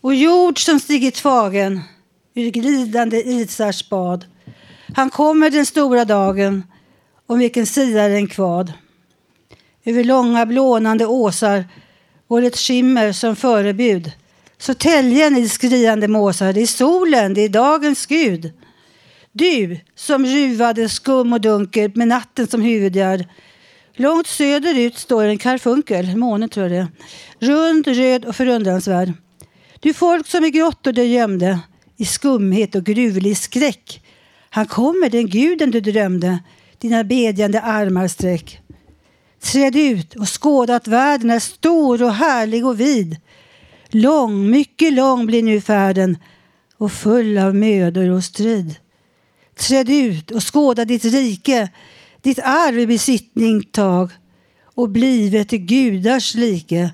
[0.00, 1.80] Och jord som stigit tvagen
[2.34, 4.24] ur glidande isars bad.
[4.94, 6.62] Han kommer den stora dagen,
[7.26, 8.72] om vilken siar en kvad.
[9.84, 11.64] Över långa blånande åsar
[12.28, 14.12] går ett skimmer som förebud.
[14.58, 18.52] Så täljen i skriande måsar, det är solen, det är dagens gud.
[19.32, 23.28] Du som ruvade skum och dunkel med natten som huvudgärd.
[23.94, 27.52] Långt söderut står en karfunkel, månen tror jag det är.
[27.52, 29.12] Rund, röd och förundransvärd.
[29.80, 31.58] Du folk som i grottor dig gömde,
[31.96, 34.03] i skumhet och gruvlig skräck.
[34.54, 36.38] Han kommer, den guden du drömde,
[36.78, 38.60] dina bedjande armar sträck.
[39.40, 43.16] Träd ut och skåda att världen är stor och härlig och vid.
[43.88, 46.18] Lång, mycket lång blir nu färden
[46.76, 48.76] och full av mödor och strid.
[49.54, 51.68] Träd ut och skåda ditt rike,
[52.22, 54.10] ditt arv i besittning tag
[54.64, 56.90] och blivet till gudars like,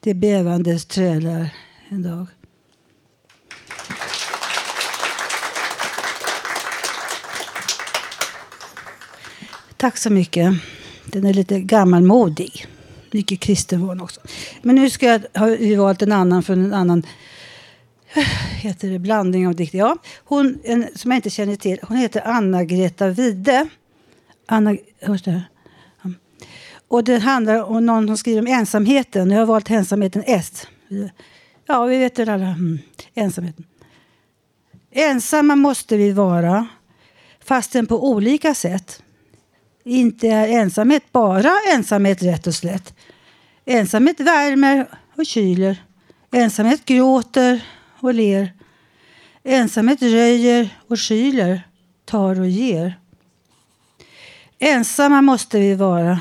[0.00, 1.50] det bävandes trälar
[1.88, 2.26] en dag.
[9.82, 10.52] Tack så mycket.
[11.06, 12.66] Den är lite gammalmodig.
[13.10, 14.20] Mycket kristenvård också.
[14.62, 17.06] Men nu ska jag, har vi valt en annan från en annan
[18.52, 19.78] heter det, blandning av dikter.
[19.78, 21.78] Ja, hon, en, som jag inte känner till.
[21.82, 23.68] Hon heter Anna-Greta Wide.
[24.46, 25.48] Anna, hörs det här?
[26.02, 26.10] Ja.
[26.88, 29.30] Och det handlar om någon som skriver om ensamheten.
[29.30, 30.66] Jag har valt ensamheten S.
[31.66, 32.46] Ja, vi vet det alla.
[32.46, 32.78] Mm.
[33.14, 33.64] Ensamheten.
[34.90, 36.66] Ensamma måste vi vara,
[37.44, 39.02] fastän på olika sätt.
[39.84, 42.94] Inte är ensamhet bara ensamhet rätt och slätt.
[43.64, 45.82] Ensamhet värmer och kyler.
[46.30, 47.64] Ensamhet gråter
[48.00, 48.52] och ler.
[49.44, 51.66] Ensamhet röjer och kyler,
[52.04, 52.98] tar och ger.
[54.58, 56.20] Ensamma måste vi vara,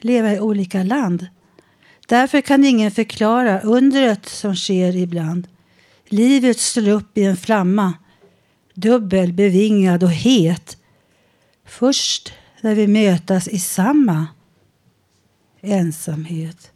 [0.00, 1.26] leva i olika land.
[2.06, 5.48] Därför kan ingen förklara undret som sker ibland.
[6.08, 7.92] Livet står upp i en flamma,
[8.74, 10.76] dubbel, bevingad och het.
[11.66, 12.32] Först
[12.62, 14.26] när vi mötas i samma
[15.60, 16.70] ensamhet.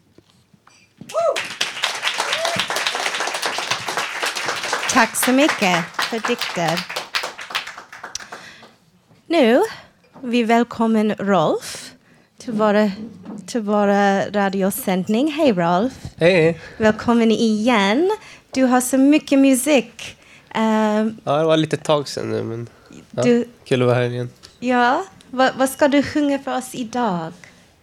[4.93, 6.81] Tack så mycket för dikter.
[9.27, 9.63] Nu
[10.23, 11.91] vi välkommen Rolf
[12.39, 12.91] till våra,
[13.47, 15.33] till våra radiosändning.
[15.33, 15.93] Hej Rolf!
[16.17, 16.61] Hej!
[16.79, 18.11] Välkommen igen.
[18.51, 20.17] Du har så mycket musik.
[20.55, 22.69] Ehm, Ja, det var lite tag sedan nu, men
[23.11, 24.31] ja, Du- kul att vara här igen.
[24.61, 27.33] ja, vad, vad ska du sjunga för oss idag?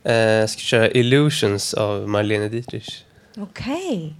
[0.03, 3.03] Eh, jag ska köra Illusions av Marlene Dietrich.
[3.37, 4.13] Okej.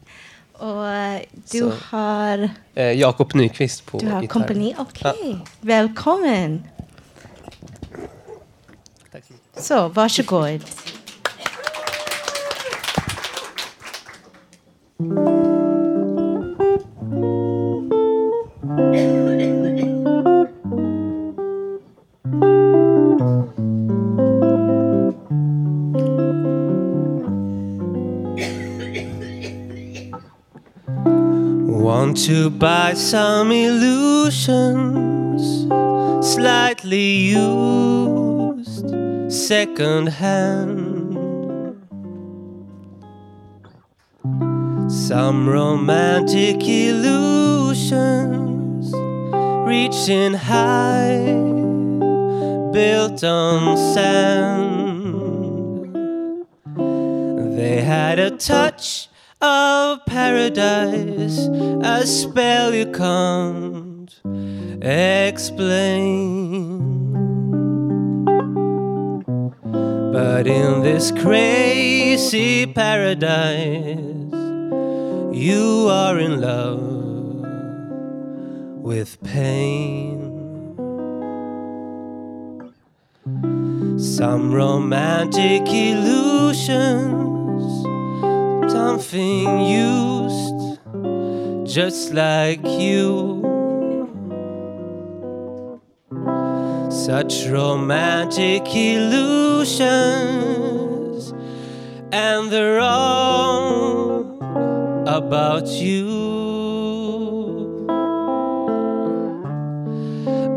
[0.53, 1.21] Och eh,
[1.51, 1.71] du Så.
[1.89, 4.33] har, Eh, Jakob Nyqvist på du har gitarr.
[4.33, 4.75] kompani.
[4.77, 5.37] Okej.
[5.61, 6.63] Välkommen.
[9.57, 10.61] Så, varsågod.
[32.13, 35.41] To buy some illusions,
[36.25, 38.87] slightly used,
[39.29, 41.15] second hand.
[44.89, 47.83] Some romantic illusions,
[49.67, 51.25] reaching high,
[52.71, 55.15] built on sand.
[57.57, 59.09] They had a touch
[59.41, 61.12] of paradise,
[62.01, 64.11] a spell you can't
[64.81, 66.23] explain.
[70.11, 73.97] But in this crazy paradise,
[75.45, 76.81] you are in love
[78.89, 80.19] with pain.
[83.99, 86.63] Some romantic illusions,
[88.71, 90.62] something used
[91.65, 93.41] just like you.
[96.89, 99.73] Such romantic illusions,
[102.11, 104.37] and they're all
[105.07, 106.33] about you.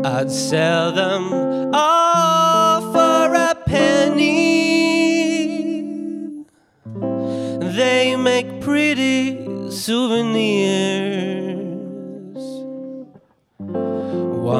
[0.05, 4.37] I'd sell them all for a penny.
[7.59, 10.86] They make pretty souvenirs.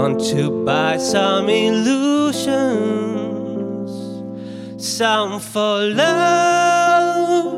[0.07, 2.45] Want to buy some illusions,
[4.81, 7.51] some for love,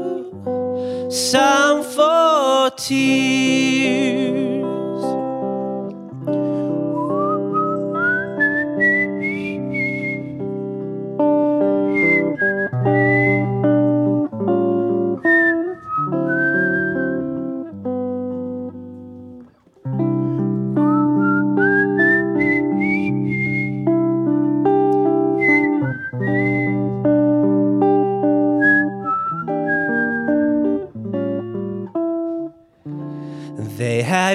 [1.13, 3.58] some for tears.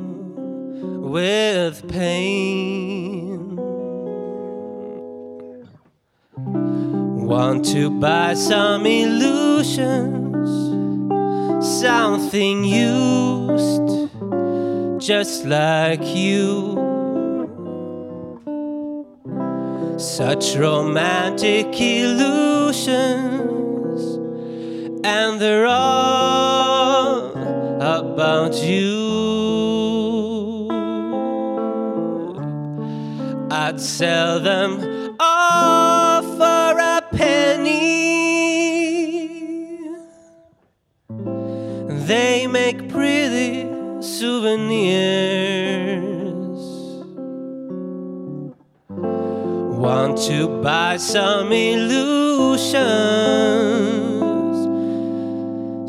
[1.10, 3.56] with pain.
[7.26, 10.21] Want to buy some illusions,
[11.80, 14.10] something used
[15.00, 16.78] just like you.
[19.98, 22.82] Such romantic illusions,
[25.04, 27.32] and they're all
[27.80, 29.22] about you.
[33.50, 38.01] I'd sell them all for a penny.
[42.06, 43.62] They make pretty
[44.02, 44.62] souvenirs.
[48.88, 52.72] Want to buy some illusions,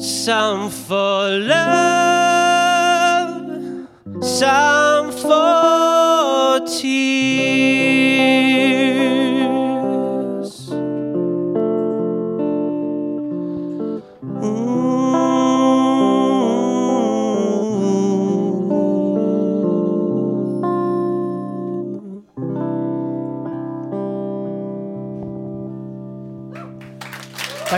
[0.06, 2.68] some for love,
[4.22, 7.73] some for tears.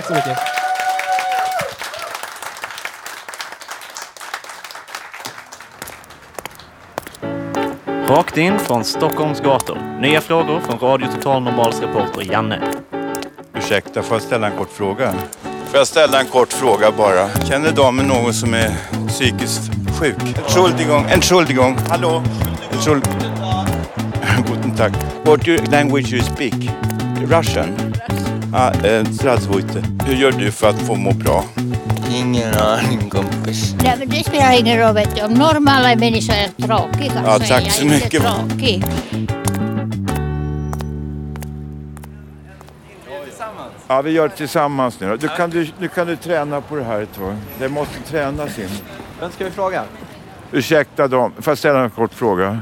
[0.07, 0.37] Tack så mycket.
[8.09, 9.99] Rakt in från Stockholms gator.
[10.01, 12.61] Nya frågor från Radio Total Normals reporter Janne.
[13.57, 15.13] Ursäkta, får jag ställa en kort fråga?
[15.43, 17.29] Får jag ställa en kort fråga bara?
[17.29, 18.71] Känner damen någon som är
[19.07, 20.37] psykiskt sjuk?
[20.37, 22.23] Entschuldigung, Entschuldigung, hallå?
[22.71, 23.07] Entschuld...
[24.47, 24.91] Guten Tag.
[25.23, 26.69] What language you speak?
[27.27, 27.84] Russian?
[28.57, 31.43] Ah, eh, Stradzvojte, hur gör du för att få må bra?
[32.11, 33.75] Ingen aning kompis.
[33.83, 35.21] Ja, men det spelar ingen roll vet du.
[35.21, 38.13] Om normala människor är tråkiga ja, så tack är jag så mycket.
[38.13, 38.83] inte tråkig.
[43.87, 45.17] Ja, vi gör det tillsammans nu.
[45.21, 47.35] Nu kan du, nu kan du träna på det här ett tag.
[47.59, 48.69] Det måste tränas in.
[49.19, 49.83] Vem ska vi fråga?
[50.51, 52.61] Ursäkta dem, får jag ställa en kort fråga?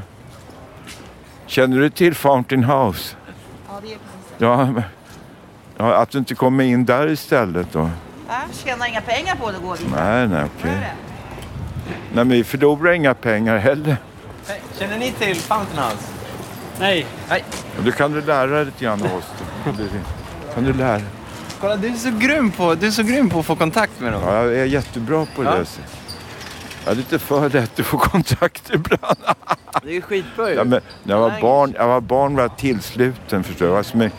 [1.46, 3.16] Känner du till Fountain House?
[3.68, 3.98] Ja, det gör
[4.38, 4.74] jag.
[4.76, 4.82] Ja,
[5.76, 7.90] ja, att du inte kommer in där istället då?
[8.28, 9.90] Jag tjänar inga pengar på det går vi.
[9.90, 10.70] Nej, nej, okej.
[10.72, 10.94] Nej,
[12.12, 13.96] men vi förlorar inga pengar heller.
[14.48, 16.06] Hej, Känner ni till Fountain House?
[16.80, 17.06] Nej.
[17.28, 17.44] Nej.
[17.84, 19.24] Du kan du lära dig lite grann av oss.
[20.54, 21.04] Kan du lära dig?
[21.60, 24.12] Kolla, du är så grym på, du är så grym på att få kontakt med
[24.12, 24.22] dem.
[24.26, 25.48] Ja, jag är jättebra på det.
[25.48, 25.64] Ja.
[26.84, 29.16] Jag är lite för lätt att få kontakt ibland.
[29.82, 30.56] Det är skitbra ju.
[30.56, 33.70] Ja, men när jag var barn, jag var barn var jag tillsluten förstår du.
[33.70, 34.10] Jag var som en,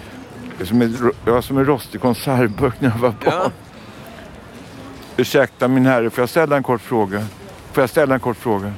[0.64, 3.52] som en, jag var som en rostig konservburk när jag var barn.
[5.18, 7.26] Ursäkta min herre, får jag ställa en kort fråga?
[7.72, 8.74] Får jag ställa en kort fråga?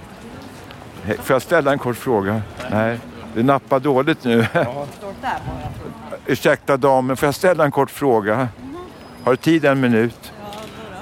[1.03, 2.41] Hej, Får jag ställa en kort fråga?
[2.71, 2.99] Nej,
[3.35, 4.47] det nappar dåligt nu.
[6.25, 8.47] Ursäkta damen, får jag ställa en kort fråga?
[9.23, 10.31] Har du tid en minut?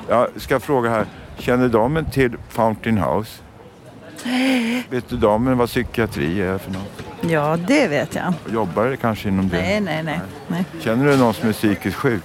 [0.09, 1.05] Jag ska fråga här.
[1.37, 3.41] Känner damen till Fountain House?
[4.89, 7.03] Vet du damen vad psykiatri är för något?
[7.29, 8.33] Ja, det vet jag.
[8.53, 9.57] Jobbar du kanske inom det?
[9.61, 10.19] Nej, nej, nej.
[10.47, 12.23] Nej, Känner du någon som är psykiskt sjuk?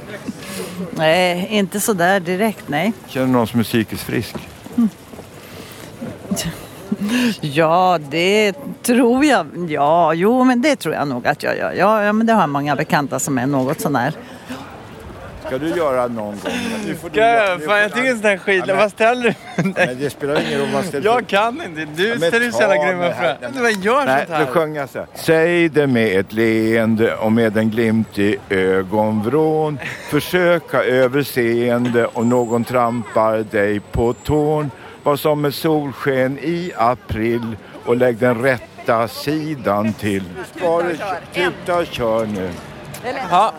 [0.90, 2.92] nej inte så där direkt, nej.
[3.08, 4.36] Känner du någon som är psykiskt frisk?
[7.40, 8.52] Ja, det
[8.82, 9.46] tror jag.
[9.68, 11.72] Ja, jo, men det tror jag nog att jag gör.
[11.72, 14.14] Ja, ja men det har jag många bekanta som är något sånär.
[15.46, 16.52] Ska du göra någon gång?
[16.86, 17.64] Nu får du Ska göra- jag?
[17.64, 18.58] Fan, jag får- tycker sån här skit.
[18.66, 19.22] Ja, men- Vad ställer
[19.56, 19.62] du?
[19.76, 21.84] Men det spelar ingen roll vad ställer Jag kan inte.
[21.96, 23.62] Du Ja, ställer ju så jävla grymma frågor.
[23.62, 24.46] Vad gör Nej, sånt här?
[24.46, 25.06] då sjöng jag så här.
[25.14, 29.78] Säg det med ett leende och med en glimt i ögonvrån.
[30.10, 34.70] Försöka överseende och någon trampar dig på tån.
[35.02, 40.22] Var som ett solsken i april och lägg den rätta sidan till.
[41.34, 42.50] Tuta kör nu.
[43.30, 43.52] Ja.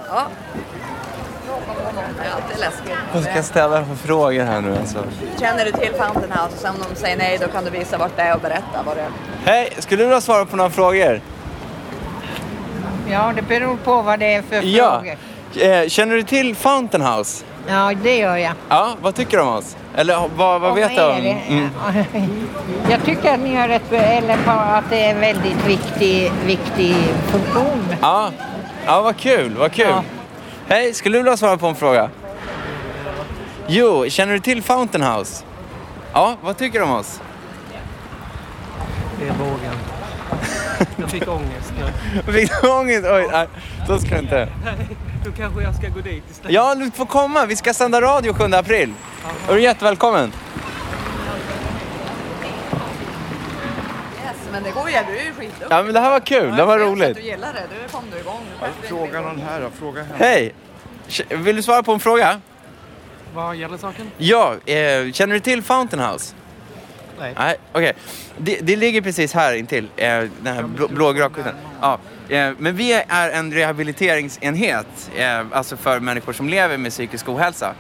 [2.18, 2.32] Ja.
[2.50, 2.92] Det är läskigt.
[3.14, 4.98] Vad ska jag ställa för frågor här nu alltså?
[5.40, 7.98] Känner du till Fountain House och sen om de säger nej då kan du visa
[7.98, 9.10] vart det är och berätta vad det är.
[9.46, 11.22] Hej, skulle du vilja svara på några frågor?
[13.12, 15.02] Ja, det beror på vad det är för Ja.
[15.02, 15.18] frågor.
[15.74, 17.46] Eh, känner du till Fountain House?
[17.68, 18.54] Ja, det gör jag.
[18.70, 19.76] Ja, vad tycker du om oss?
[19.96, 21.16] Eller vad, vad vet du om...
[21.48, 21.70] Mm.
[22.90, 26.96] Jag tycker att ni har rätt, eller på att det är en väldigt viktig, viktig
[27.28, 27.86] funktion.
[28.02, 28.30] Ja.
[28.86, 29.94] ja, vad kul, vad kul.
[30.68, 32.10] Hej, skulle du vilja svara på en fråga?
[33.68, 35.44] Jo, känner du till Fountain House?
[36.14, 37.22] Ja, vad tycker du om oss?
[39.20, 39.74] Det är vågen.
[40.98, 41.74] Jag fick ångest
[42.26, 42.34] nu.
[42.34, 43.06] Fick du ångest?
[43.10, 43.48] Oj, nej,
[43.88, 44.50] då ska du inte.
[44.66, 44.88] Nej,
[45.26, 46.54] då kanske jag ska gå dit istället.
[46.54, 47.46] Ja, du får komma.
[47.46, 48.94] Vi ska sända radio 7 april.
[49.50, 50.32] Är du jättevälkommen.
[54.56, 54.96] Men det går ju.
[55.08, 55.68] Du är ju skitduktig.
[55.70, 56.56] Ja, men det här var kul.
[56.56, 57.10] Det var roligt.
[57.10, 57.64] att du gillar det.
[57.72, 58.42] Nu kom du igång.
[58.82, 59.70] Fråga någon här då.
[59.70, 60.16] Fråga henne.
[60.18, 60.54] Hej!
[61.30, 62.42] Vill du svara på en fråga?
[63.34, 64.12] Vad gäller saken?
[64.18, 66.36] Ja, eh, känner du till Fountain House?
[67.20, 67.34] Nej.
[67.38, 67.94] Nej, okej.
[68.38, 70.08] Det, det ligger precis här intill, eh,
[70.42, 71.30] den här blå, blågrå.
[71.82, 72.00] Ja,
[72.30, 77.74] eh, men vi är en rehabiliteringsenhet, eh, alltså för människor som lever med psykisk ohälsa.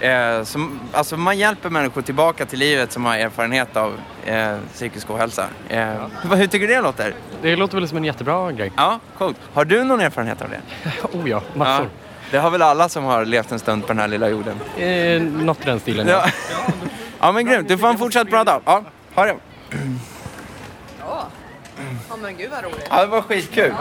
[0.00, 3.92] Eh, som, alltså man hjälper människor tillbaka till livet som har erfarenhet av
[4.24, 5.46] eh, psykisk ohälsa.
[5.68, 5.88] Eh,
[6.24, 7.14] vad- Hur tycker du det låter?
[7.42, 8.72] Det låter väl som en jättebra grej.
[8.76, 9.36] Ja, coolt.
[9.52, 10.60] Har du någon erfarenhet av det?
[11.18, 11.88] Oh ja, massor.
[12.30, 14.60] det har väl alla som har levt en stund på den här lilla jorden.
[14.78, 16.24] Eh, något i den stilen, Ja.
[17.20, 17.68] ja, men grymt.
[17.68, 18.60] Du får en fortsatt bra dag.
[18.64, 18.82] Ja,
[19.14, 19.36] ha det.
[21.84, 21.96] Ja.
[22.10, 22.86] Ja men gud vad roligt.
[22.90, 23.74] Ja, det var skitkul.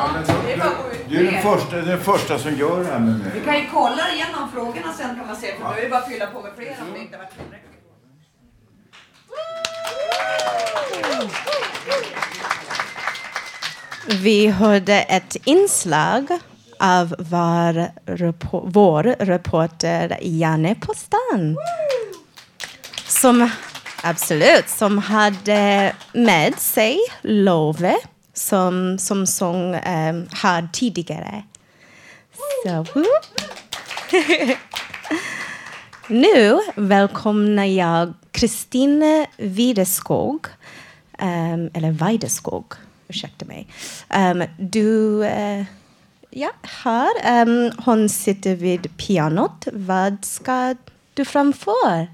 [0.46, 2.86] Det är bara att gå ut Du är den första, den första som gör det
[2.86, 3.32] här med mig.
[3.34, 5.48] Vi kan ju kolla igenom frågorna sen kan man se.
[5.58, 7.70] För då är det bara att fylla på med fler om det inte varit tillräckligt.
[14.08, 16.40] Vi hörde ett inslag
[16.80, 21.58] av var repo- vår reporter Janne Postan.
[23.08, 23.50] Som,
[24.04, 27.96] absolut, som hade med sig Love
[28.34, 31.44] som, som sång um, här tidigare.
[32.64, 32.86] Så.
[36.08, 40.48] Nu välkomnar jag Kristine Videskog,
[41.20, 42.74] um, ehm, eller Weideskog,
[43.08, 43.68] ursäkta mig.
[44.16, 45.64] Um, du, uh,
[46.30, 47.42] ja, här.
[47.42, 49.68] Um, hon sitter vid pianot.
[49.74, 50.76] Vad ska
[51.14, 52.08] du framföra?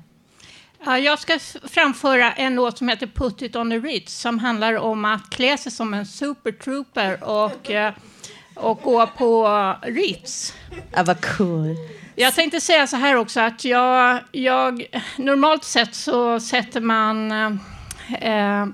[0.86, 4.74] Ja, jag ska framföra en låt som heter Put it on the Ritz som handlar
[4.78, 7.94] om att klä sig som en supertrooper och, eh,
[8.56, 10.54] och gå på Ritz.
[10.96, 11.76] Ja, vad cool.
[12.16, 14.86] Jag tänkte säga så här också att jag, jag
[15.18, 17.32] normalt sett så sätter man
[18.22, 18.68] eh,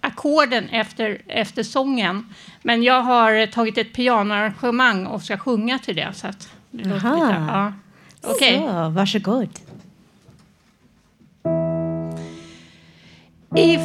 [0.00, 2.34] ackorden efter, efter sången.
[2.62, 6.12] Men jag har tagit ett pianoarrangemang och ska sjunga till det.
[6.14, 7.72] Så att det låter lite, ja.
[8.22, 8.58] Okej.
[8.58, 9.48] Så, varsågod.
[13.56, 13.80] If,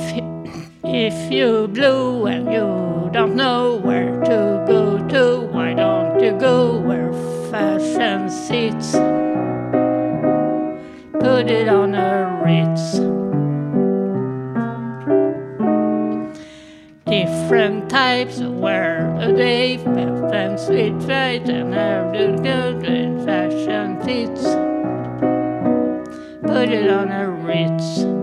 [0.84, 6.80] if you blue and you don't know where to go to, why don't you go
[6.80, 7.14] where
[7.52, 8.96] fashion sits?
[11.40, 13.00] put it on a Ritz.
[17.06, 24.44] Different types of wear a day, and sweet fight and have the good fashion fits.
[26.42, 28.19] Put it on a Ritz.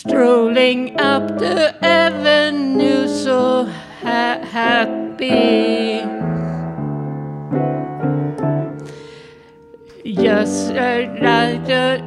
[0.00, 3.66] Strolling up the avenue so
[4.00, 6.00] ha- happy.
[10.06, 12.00] Just uh, like the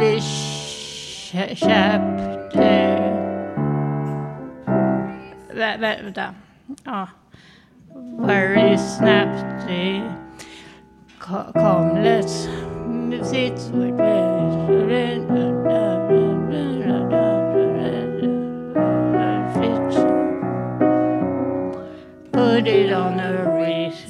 [0.00, 2.96] the ch- chapter.
[5.52, 6.34] Vä- Vänta.
[8.24, 10.02] Very snappy.
[11.20, 12.48] Co- Come, let's
[13.28, 13.98] sit with
[22.32, 24.06] Put it on a wrist.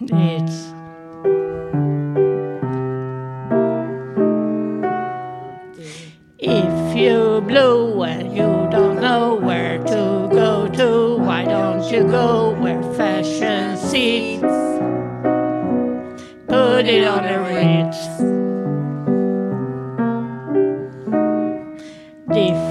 [0.00, 0.72] It's
[6.38, 12.54] If you blue and you don't know where to go to, why don't you go
[12.60, 14.40] where fashion sits?
[16.46, 18.39] Put it on a Ritz.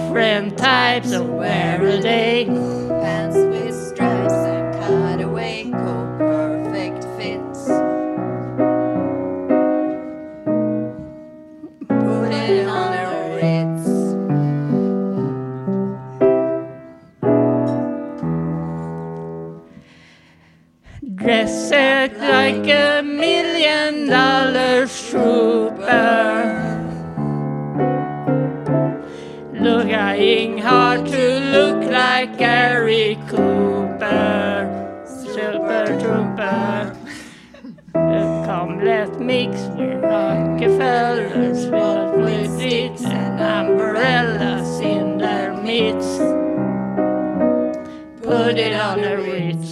[0.10, 2.46] Different types of wear a day.
[2.46, 7.68] Pants with stripes and cutaway coat, perfect fits.
[11.88, 13.06] Put it on a
[13.38, 13.86] Ritz.
[21.14, 21.72] Dressed
[22.18, 26.59] like a million dollar trooper.
[30.62, 35.06] Hard to look like Gary Cooper.
[35.06, 36.96] Super trooper.
[37.94, 46.20] Come, let's mix with Rockefellers filled with seats and umbrellas in their midst.
[48.22, 49.69] Put it on the Ritz.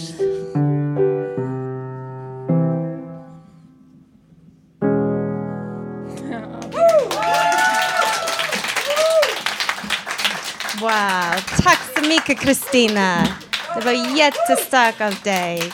[10.88, 13.26] Wow, tack så mycket Kristina.
[13.74, 15.72] Det var jättestarkt av dig.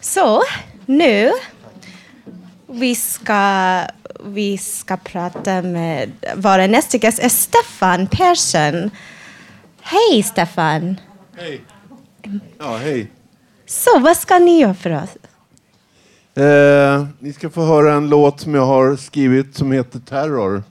[0.00, 0.42] Så,
[0.86, 1.32] nu
[2.66, 3.84] vi ska,
[4.24, 8.90] vi ska prata med vår nästa gäst är Stefan Persson.
[9.80, 11.00] Hej Stefan!
[11.36, 11.60] Hej.
[12.58, 13.10] Ja, hej.
[13.66, 15.16] Så, vad ska ni göra för oss?
[16.34, 20.62] Eh, ni ska få höra en låt som jag har skrivit som heter Terror.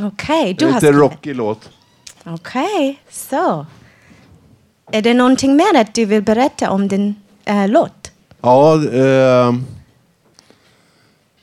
[0.00, 1.70] Okej, En du har lite rockig låt.
[2.24, 3.66] Okej, så.
[4.92, 7.14] Är det någonting mer att du vill berätta om din
[7.44, 8.12] eh, låt?
[8.40, 8.74] Ja,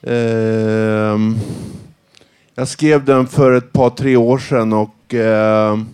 [0.08, 1.36] ehm,
[2.56, 5.86] jag skrev den för ett par, tre år sedan och ehm, eh,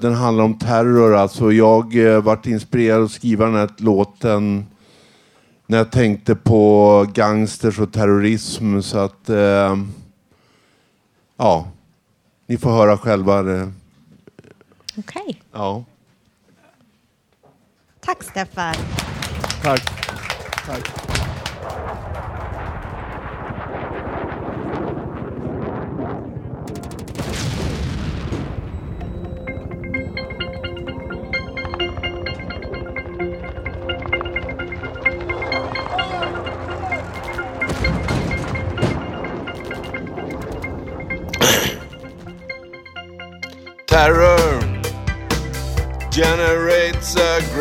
[0.00, 1.14] den handlar om terror.
[1.16, 4.66] Alltså jag uh, vart inspirerad att skriva den här låten
[5.66, 8.80] när jag tänkte på gangsters och terrorism.
[8.80, 9.92] Så att, ehm,
[11.36, 11.68] ja,
[12.46, 13.40] ni får höra själva.
[14.98, 15.42] Okej.
[15.52, 15.84] Ja,
[18.00, 18.74] Tack Stefan.
[19.62, 19.82] tack.
[20.66, 21.09] tack.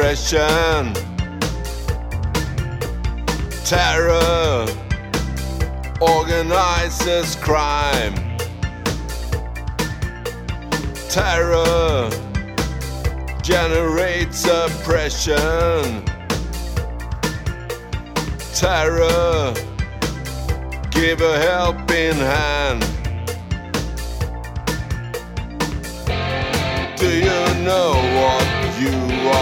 [0.10, 0.93] Aggression.
[3.64, 4.66] Terror
[6.01, 8.16] organizes crime.
[11.10, 12.10] Terror
[13.43, 16.03] generates oppression.
[18.55, 19.53] Terror
[20.89, 22.82] give a helping hand.
[26.97, 28.48] Do you know what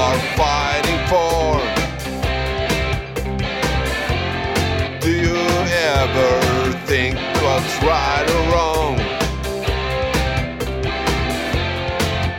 [0.07, 1.59] are fighting for?
[5.01, 5.41] Do you
[5.95, 6.31] ever
[6.91, 8.93] think what's right or wrong?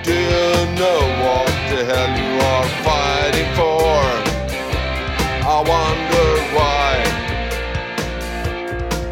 [0.08, 0.50] Do you
[0.82, 3.96] know what the hell you are fighting for?
[5.56, 6.92] I wonder why.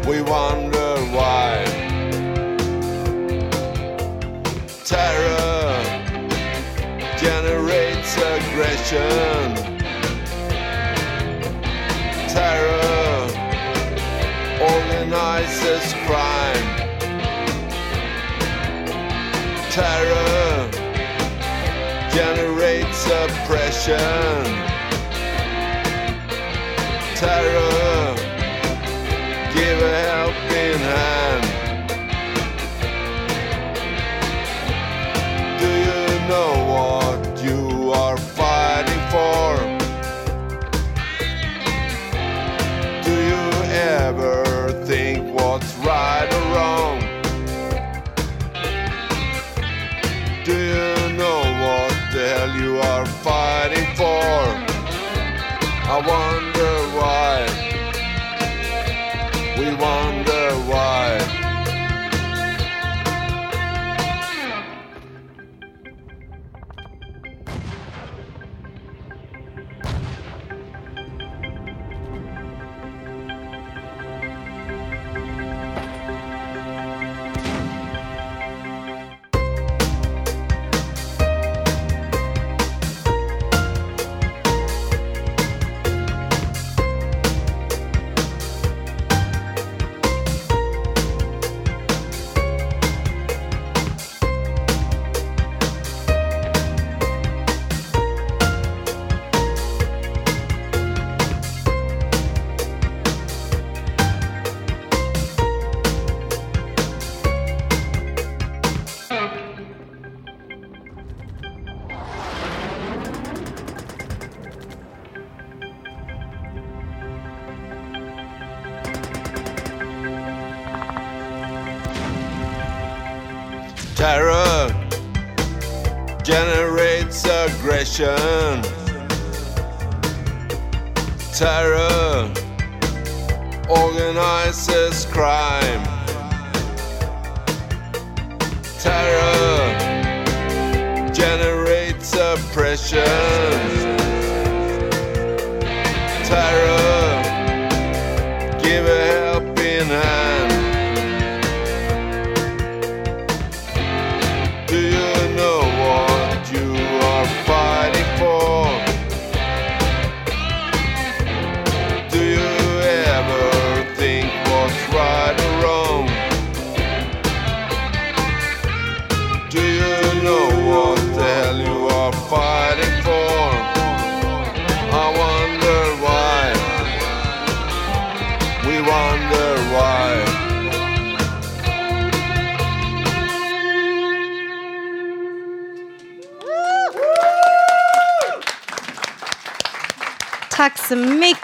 [0.09, 0.66] We wonder
[8.87, 9.55] oppression.
[12.29, 13.27] Terror
[14.61, 16.67] organizes crime.
[19.71, 20.69] Terror
[22.11, 24.43] generates oppression.
[27.15, 27.76] Terror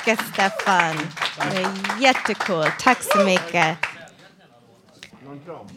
[0.06, 0.95] mycket Stefan.
[1.51, 2.66] Det är jättekul.
[2.80, 3.78] Tack så mycket.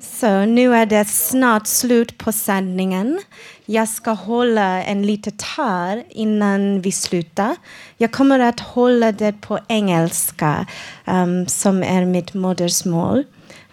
[0.01, 3.21] Så nu är det snart slut på sändningen.
[3.65, 7.57] Jag ska hålla en litet tal innan vi slutar.
[7.97, 10.67] Jag kommer att hålla det på engelska
[11.05, 13.25] um, som är mitt modersmål.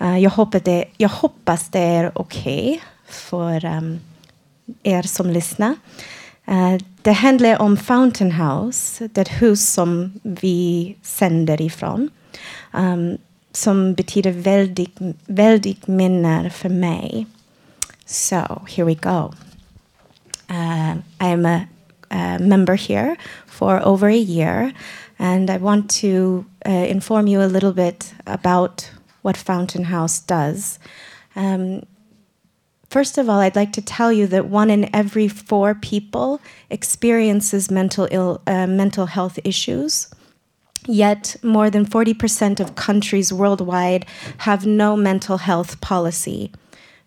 [0.01, 3.99] Uh, jag, hoppas det, jag hoppas det är okej för um,
[4.84, 5.76] er som lyssnar.
[6.46, 12.10] Eh, det handlar om Fountain House, det hus som vi sänder ifrån.
[12.72, 13.18] Um,
[13.52, 17.28] som betyder väldigt, väldigt minne för mig.
[18.06, 19.34] So, here we go.
[20.50, 21.68] Uh, I'm a,
[22.10, 23.16] a member here
[23.48, 24.72] for over a year,
[25.18, 28.91] and I want to uh, inform you a little bit about
[29.22, 30.80] what Fountain House does.
[31.36, 31.86] Um,
[32.94, 36.39] First of all, I'd like to tell you that one in every four people
[36.70, 40.14] experiences mental ill, uh, mental health issues.
[40.86, 44.06] Yet, more than 40% of countries worldwide
[44.46, 46.52] have no mental health policy.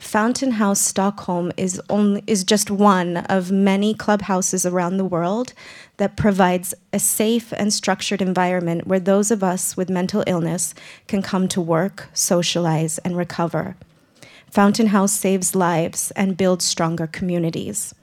[0.01, 5.53] Fountain House Stockholm is only is just one of many clubhouses around the world
[5.99, 10.75] that provides a safe and structured environment where those of us with mental illness
[11.07, 13.77] can come to work, socialize, and recover.
[14.57, 17.95] Fountain House saves lives and builds stronger communities.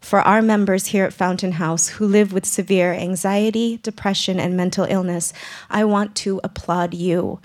[0.00, 4.86] For our members here at Fountain House who live with severe anxiety, depression, and mental
[4.88, 5.34] illness,
[5.68, 7.38] I want to applaud you.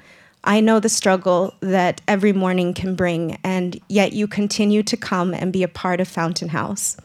[0.45, 5.33] I know the struggle that every morning can bring, and yet you continue to come
[5.33, 6.95] and be a part of Fountain House.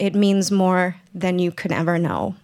[0.00, 2.34] It means more than you could ever know.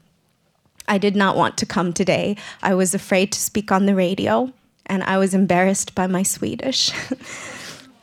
[0.87, 2.37] I did not want to come today.
[2.63, 4.53] I was afraid to speak on the radio,
[4.87, 6.93] and I was embarrassed by my Swedish.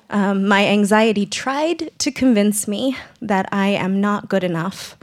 [0.10, 4.98] Um, my anxiety tried to convince me that I am not good enough.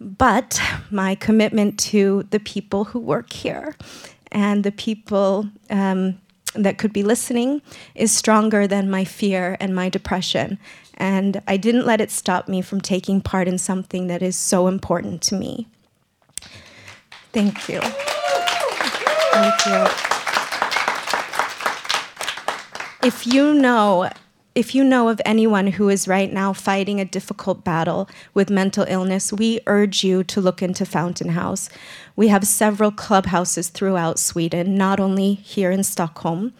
[0.00, 3.76] but my commitment to the people who work here
[4.30, 6.20] and the people um,
[6.54, 7.62] that could be listening
[7.94, 10.58] is stronger than my fear and my depression.
[10.94, 14.66] And I didn't let it stop me from taking part in something that is so
[14.66, 15.68] important to me.
[17.32, 17.80] Thank you.
[19.32, 19.86] Thank you.
[23.06, 24.10] If you know
[24.58, 28.84] if you know of anyone who is right now fighting a difficult battle with mental
[28.88, 31.70] illness, we urge you to look into Fountain House.
[32.16, 36.54] We have several clubhouses throughout Sweden, not only here in Stockholm.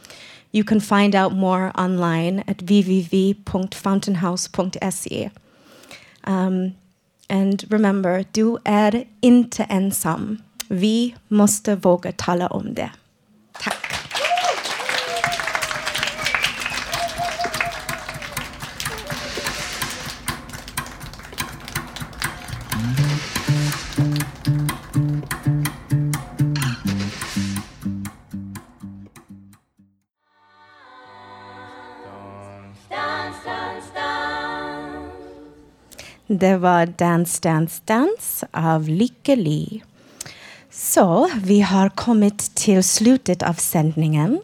[0.52, 5.30] You can find out more online at www.fountainhouse.se.
[6.22, 6.76] Um,
[7.28, 10.42] and remember, du är inte ensam.
[10.68, 12.90] Vi måste våga tala om det.
[13.52, 13.97] Tack.
[36.30, 39.82] Det var Dance, Dance, Dance av Lykke Li.
[40.70, 44.40] Så vi har kommit till slutet av sändningen.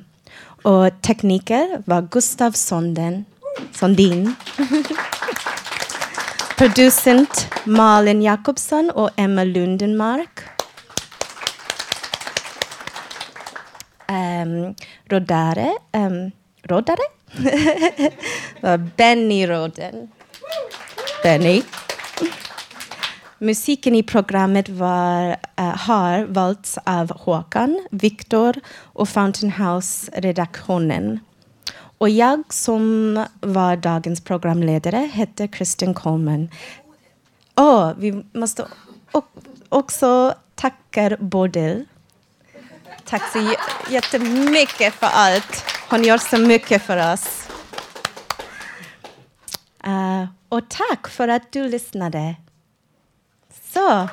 [0.64, 3.26] Och tekniker var Gustav Sonden,
[3.72, 4.36] Sondin.
[6.58, 10.40] Producent Malin Jakobsson och Emma Lundenmark.
[14.10, 14.76] Um,
[15.10, 16.32] rodare, um,
[16.66, 16.98] roddare.
[18.62, 20.08] var Benny Rodden.
[21.24, 21.62] Benny.
[23.40, 28.56] Musiken i programmet var, eh, har valts av Håkan, Viktor
[28.94, 31.20] och Fountain House-redaktionen.
[31.98, 36.50] Och jag som var dagens programledare hette Kristin Coleman.
[37.56, 38.68] Oh, vi måste
[39.70, 41.86] också tacka Bodil.
[43.16, 43.56] Tack så
[43.90, 45.66] jättemycket för allt.
[45.90, 47.48] Hon gör så mycket för oss.
[49.88, 52.36] Uh, och tack för att du lyssnade.
[53.74, 54.10] Så,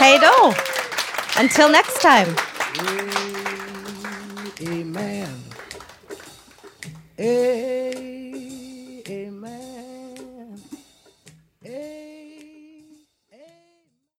[0.00, 0.54] hej då!
[1.40, 2.34] Until next time.
[4.60, 5.44] Amen.
[7.18, 8.09] Amen.